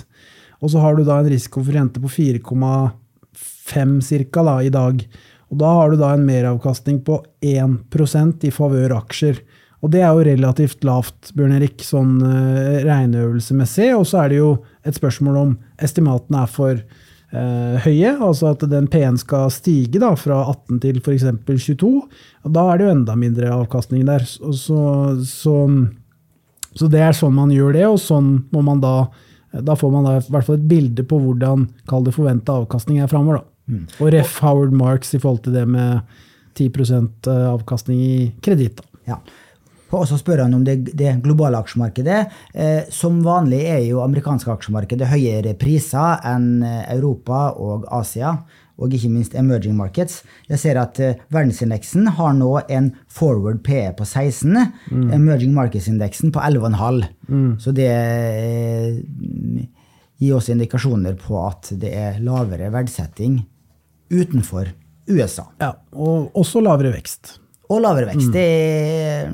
[0.66, 3.05] Og så har du da en risikofri rente på 4,48
[4.02, 5.02] cirka da, i dag.
[5.52, 9.42] Og da har du da en meravkastning på 1% i favør aksjer.
[9.86, 13.92] Og det er jo relativt lavt, Bjørn Erik, sånn uh, regneøvelsesmessig.
[13.94, 14.52] Og så er det jo
[14.88, 15.52] et spørsmål om
[15.86, 20.98] estimatene er for uh, høye, altså at den P-en skal stige da, fra 18 til
[21.04, 21.28] f.eks.
[21.46, 21.92] 22.
[22.48, 24.26] Og da er det jo enda mindre avkastning der.
[24.26, 24.82] Så, så,
[25.30, 25.60] så,
[26.74, 28.98] så det er sånn man gjør det, og sånn må man da
[29.62, 33.00] da får man da i hvert fall et bilde på hvordan kall det forventa avkastning
[33.04, 33.44] er framover.
[33.72, 33.86] Mm.
[34.00, 36.02] Og ref Howard Marks i forhold til det med
[36.56, 38.82] 10 eh, avkastning i kreditt.
[39.08, 39.20] Ja.
[39.96, 42.20] Og så spør han om det, det globale aksjemarkedet.
[42.54, 48.36] Eh, som vanlig er jo amerikanske aksjemarkedet høyere priser enn eh, Europa og Asia.
[48.76, 50.22] Og ikke minst emerging markets.
[50.50, 54.52] Jeg ser at uh, verdensindeksen har nå en forward PE på 16,
[55.16, 57.06] emerging markets-indeksen på 11,5.
[57.64, 59.64] Så det uh,
[60.20, 63.42] gir også indikasjoner på at det er lavere verdsetting
[64.12, 64.70] utenfor
[65.10, 65.50] USA.
[65.62, 67.38] Ja, Og også lavere vekst.
[67.70, 68.32] Og lavere vekst.
[68.34, 69.32] Det er,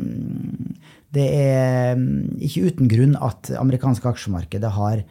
[1.16, 5.04] det er mm, ikke uten grunn at amerikanske aksjemarkedet har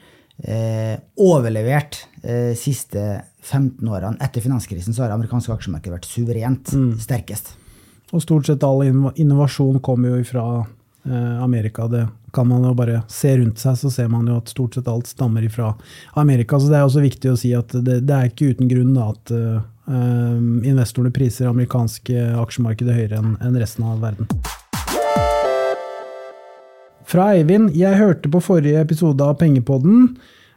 [0.43, 4.19] eh, overlevert eh, siste 15 årene.
[4.21, 7.55] Etter finanskrisen så har amerikanske aksjemarked vært suverent sterkest.
[8.11, 10.45] Og stort sett all innovasjon kommer jo fra
[11.07, 11.87] eh, Amerika.
[11.89, 14.89] Det kan man jo bare se rundt seg, så ser man jo at stort sett
[14.91, 15.75] alt stammer fra
[16.19, 16.59] Amerika.
[16.59, 19.11] Så det er også viktig å si at det, det er ikke uten grunn da,
[19.15, 19.61] at eh,
[19.91, 20.41] eh,
[20.73, 24.31] investorene priser amerikanske aksjemarkedet høyere enn enn resten av verden.
[27.11, 27.73] Fra Eivind.
[27.75, 30.13] Jeg hørte på forrige episode av Pengepodden.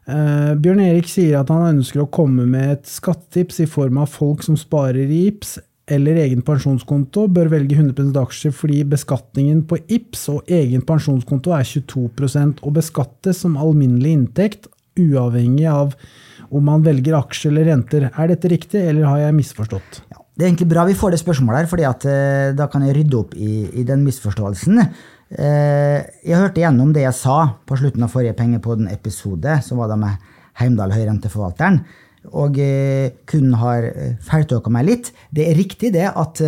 [0.06, 4.12] Eh, Bjørn Erik sier at han ønsker å komme med et skattetips i form av
[4.14, 5.56] folk som sparer i IPS
[5.94, 11.66] eller egen pensjonskonto, bør velge 100 aksjer fordi beskatningen på IPS og egen pensjonskonto er
[11.66, 15.98] 22% og beskattes som alminnelig inntekt, uavhengig av
[16.54, 18.12] om man velger aksje eller renter.
[18.14, 20.04] Er dette riktig, eller har jeg misforstått?
[20.14, 23.00] Ja, det er egentlig bra vi får det spørsmålet her, at eh, da kan jeg
[23.00, 24.86] rydde opp i, i den misforståelsen.
[25.34, 29.98] Eh, jeg hørte gjennom det jeg sa på slutten av forrige Pengepodden-episode, som var da
[29.98, 31.80] med Heimdal Høyrenteforvalteren,
[32.38, 35.10] og eh, kun har eh, feiltolka meg litt.
[35.34, 36.42] Det er riktig det at,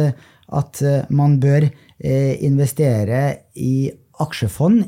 [0.61, 1.69] at man bør
[2.05, 3.21] investere
[3.55, 3.87] i
[4.19, 4.83] aksjefond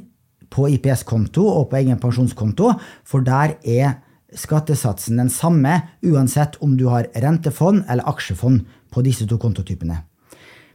[0.51, 2.73] på IPS-konto og på egen pensjonskonto,
[3.07, 3.95] for der er
[4.35, 10.01] skattesatsen den samme uansett om du har rentefond eller aksjefond på disse to kontotypene.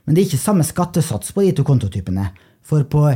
[0.03, 2.31] Men det er ikke samme skattesats på de to kontotypene.
[2.67, 3.09] For på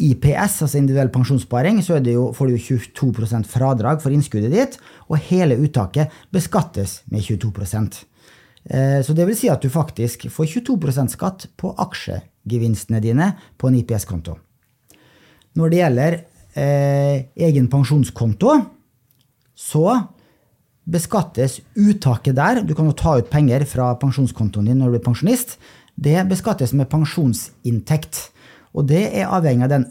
[0.00, 4.78] IPS, altså individuell pensjonssparing, så jo, får du jo 22% fradrag for innskuddet ditt,
[5.08, 7.52] og hele uttaket beskattes med 22
[8.64, 13.68] Eh, Så det vil si at du faktisk får 22% skatt på aksjegevinstene dine på
[13.68, 14.36] en IPS-konto.
[15.56, 16.18] Når det gjelder
[16.54, 18.60] eh, egen pensjonskonto,
[19.56, 19.86] så
[20.90, 22.62] beskattes uttaket der.
[22.62, 25.58] Du kan jo ta ut penger fra pensjonskontoen din når du er pensjonist.
[25.96, 28.30] Det beskattes med pensjonsinntekt.
[28.74, 29.84] Og det er avhengig av den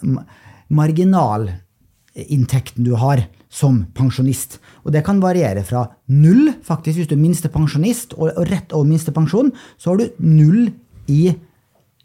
[0.69, 3.19] marginalinntekten du har
[3.49, 4.59] som pensjonist.
[4.85, 8.85] Og det kan variere fra null, faktisk hvis du er minstepensjonist, og og rett over
[8.91, 10.71] minstepensjon, så har du null
[11.09, 11.35] i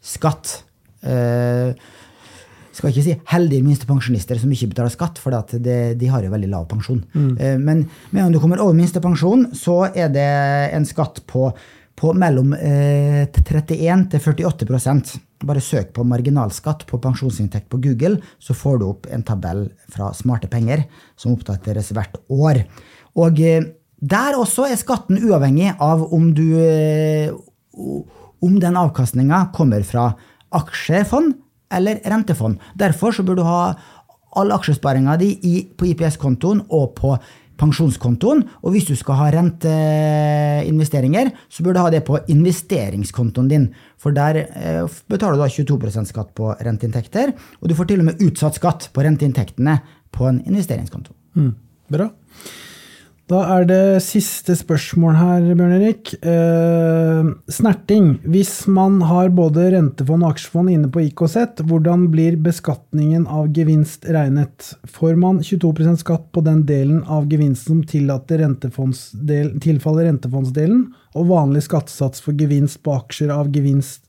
[0.01, 0.63] skatt.
[1.05, 1.73] Eh,
[2.75, 6.31] skal ikke si heldige minstepensjonister som ikke betaler skatt, for at det, de har jo
[6.33, 7.03] veldig lav pensjon.
[7.39, 11.53] Eh, Men med om du kommer over minstepensjon, så er det en skatt på,
[11.95, 14.65] på mellom eh, 31 til 48
[15.43, 20.13] Bare søk på marginalskatt på pensjonsinntekt på Google, så får du opp en tabell fra
[20.15, 20.85] Smarte penger
[21.19, 22.61] som oppdateres hvert år.
[23.19, 23.65] Og eh,
[23.99, 27.33] der også er skatten uavhengig av om du eh,
[28.45, 30.11] om den avkastninga kommer fra
[30.55, 31.35] aksjefond
[31.73, 32.59] eller rentefond.
[32.77, 33.61] Derfor så bør du ha
[34.35, 35.31] all aksjesparinga di
[35.77, 37.15] på IPS-kontoen og på
[37.59, 38.43] pensjonskontoen.
[38.63, 43.69] Og hvis du skal ha renteinvesteringer, så bør du ha det på investeringskontoen din.
[44.01, 48.09] For der eh, betaler du da 22% skatt på renteinntekter, og du får til og
[48.11, 49.79] med utsatt skatt på renteinntektene
[50.15, 51.15] på en investeringskonto.
[51.39, 51.51] Mm,
[51.91, 52.09] bra.
[53.25, 56.11] Da er det siste spørsmål her, Bjørn Erik.
[56.21, 58.11] Eh, snerting.
[58.21, 64.05] Hvis man har både rentefond og aksjefond inne på IKZ, hvordan blir beskatningen av gevinst
[64.13, 64.75] regnet?
[64.85, 70.85] Får man 22% skatt på den delen av gevinsten som rentefondsdel, tilfaller rentefondsdelen,
[71.17, 74.05] og vanlig skattesats for gevinst på aksjer av gevinst,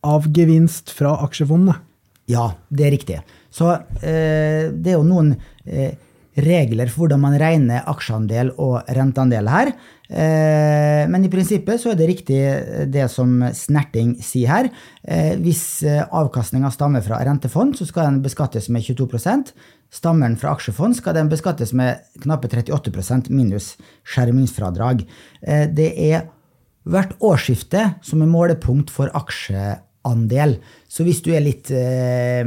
[0.00, 1.76] av gevinst fra aksjefondene?
[2.32, 3.22] Ja, det er riktig.
[3.52, 5.34] Så eh, det er jo noen
[5.68, 6.00] eh,
[6.44, 9.72] regler for hvordan man regner aksjeandel og renteandel her.
[10.08, 12.38] Eh, men i prinsippet så er det riktig
[12.92, 14.70] det som Snerting sier her.
[15.02, 19.52] Eh, hvis eh, avkastninga stammer fra rentefond, så skal den beskattes med 22
[19.88, 25.06] Stammer den fra aksjefond, skal den beskattes med knappe 38% minus skjermingsfradrag.
[25.42, 26.28] Eh, det er
[26.88, 29.84] hvert årsskifte som er målepunkt for aksjeandel.
[30.88, 32.46] Så hvis du er litt eh,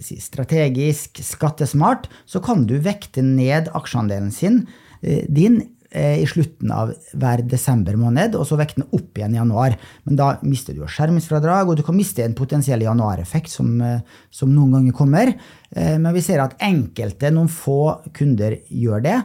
[0.00, 4.64] strategisk, skattesmart, så kan du vekte ned aksjeandelen sin,
[5.02, 5.60] eh, din
[5.90, 9.78] eh, i slutten av hver desember måned, og så vekte den opp igjen i januar.
[10.08, 14.02] Men da mister du jo skjermingsfradrag, og du kan miste en potensiell januareffekt som, eh,
[14.34, 15.34] som noen ganger kommer.
[15.74, 19.16] Men vi ser at enkelte, noen få kunder, gjør det.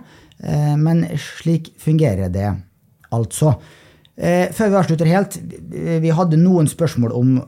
[0.82, 2.48] Men slik fungerer det
[3.14, 3.54] altså.
[4.20, 5.40] Eh, Før vi avslutter helt,
[6.04, 7.40] vi hadde noen spørsmål om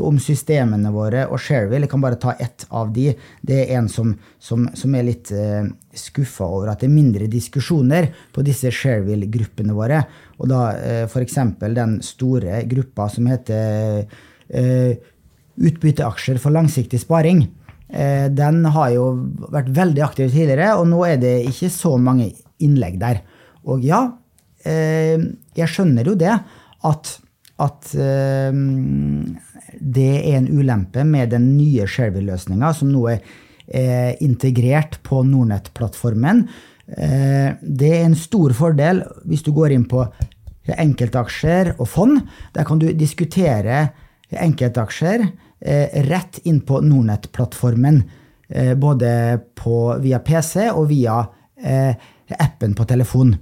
[0.00, 1.86] om systemene våre og Shareville.
[1.86, 3.10] Jeg kan bare ta ett av de.
[3.44, 5.68] Det er en som, som, som er litt eh,
[5.98, 10.02] skuffa over at det er mindre diskusjoner på disse Shareville-gruppene våre.
[10.40, 11.38] Og da eh, f.eks.
[11.62, 14.06] den store gruppa som heter
[14.48, 15.10] eh,
[15.52, 17.44] Utbytteaksjer for langsiktig sparing.
[17.92, 19.10] Eh, den har jo
[19.52, 22.30] vært veldig aktiv tidligere, og nå er det ikke så mange
[22.62, 23.20] innlegg der.
[23.68, 24.21] Og ja, eh,
[24.64, 26.34] jeg skjønner jo det,
[26.88, 27.12] at,
[27.62, 28.50] at eh,
[29.80, 33.22] det er en ulempe med den nye Shareville-løsninga, som nå er
[33.66, 36.44] eh, integrert på Nordnett-plattformen.
[36.86, 40.04] Eh, det er en stor fordel hvis du går inn på
[40.70, 42.20] enkeltaksjer og fond.
[42.54, 43.88] Der kan du diskutere
[44.32, 48.02] enkeltaksjer eh, rett inn på Nordnett-plattformen.
[48.48, 51.22] Eh, både på, via PC og via
[51.62, 51.94] eh,
[52.38, 53.34] appen på telefon.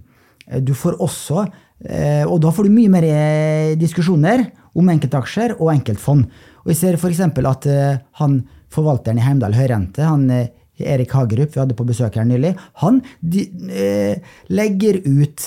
[0.51, 1.49] Eh, du får også
[1.81, 3.05] og da får du mye mer
[3.81, 4.43] diskusjoner
[4.77, 6.27] om enkeltaksjer og enkeltfond.
[6.61, 7.23] Og jeg ser f.eks.
[7.25, 7.69] at
[8.21, 8.35] han
[8.69, 10.27] forvalteren i Heimdal Høyrente, han
[10.87, 14.21] Erik Hagerup, vi hadde på besøk her nylig, han de, eh,
[14.53, 15.47] legger ut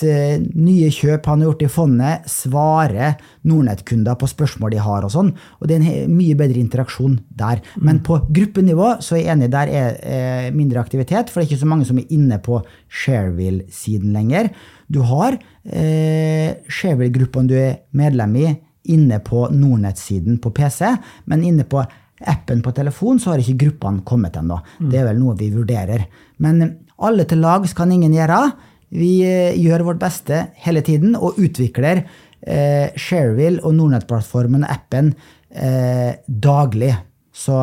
[0.54, 5.32] nye kjøp han har gjort i fondet, svarer Nordnett-kunder på spørsmål de har og sånn.
[5.60, 7.62] Og det er en mye bedre interaksjon der.
[7.76, 7.84] Mm.
[7.84, 11.64] Men på gruppenivå så er jeg enig, der er mindre aktivitet, for det er ikke
[11.64, 14.50] så mange som er inne på Shareville-siden lenger.
[14.88, 18.48] Du har eh, Shareville-gruppene du er medlem i,
[18.94, 20.90] inne på Nordnett-siden på PC,
[21.30, 21.80] men inne på
[22.24, 24.58] appen på telefon så har ikke gruppene kommet ennå.
[24.78, 24.90] Mm.
[24.92, 26.06] Det er vel noe vi vurderer.
[26.44, 26.62] Men
[27.04, 28.40] alle til lags kan ingen gjøre.
[28.94, 35.14] Vi eh, gjør vårt beste hele tiden og utvikler eh, Shareville og Nordnett-plattformen og appen
[35.50, 36.94] eh, daglig.
[37.34, 37.60] Så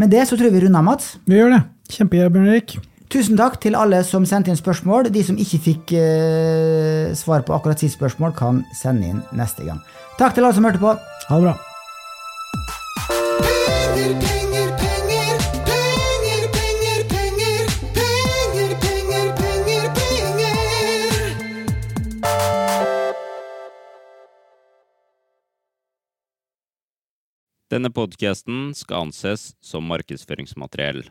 [0.00, 1.18] med det så tror jeg vi runder, Mats.
[1.28, 1.64] Vi gjør det.
[1.90, 2.78] Kjempegøy, Bjørn Erik.
[3.10, 5.08] Tusen takk til alle som sendte inn spørsmål.
[5.10, 9.80] De som ikke fikk eh, svar på akkurat sitt spørsmål, kan sende inn neste gang.
[10.14, 10.94] Takk til alle som hørte på.
[11.26, 11.56] Ha det bra.
[13.90, 17.66] Penger, penger, penger, penger, penger, penger,
[18.78, 20.54] penger, penger, penger, penger.
[27.74, 31.10] Denne podkasten skal anses som markedsføringsmateriell,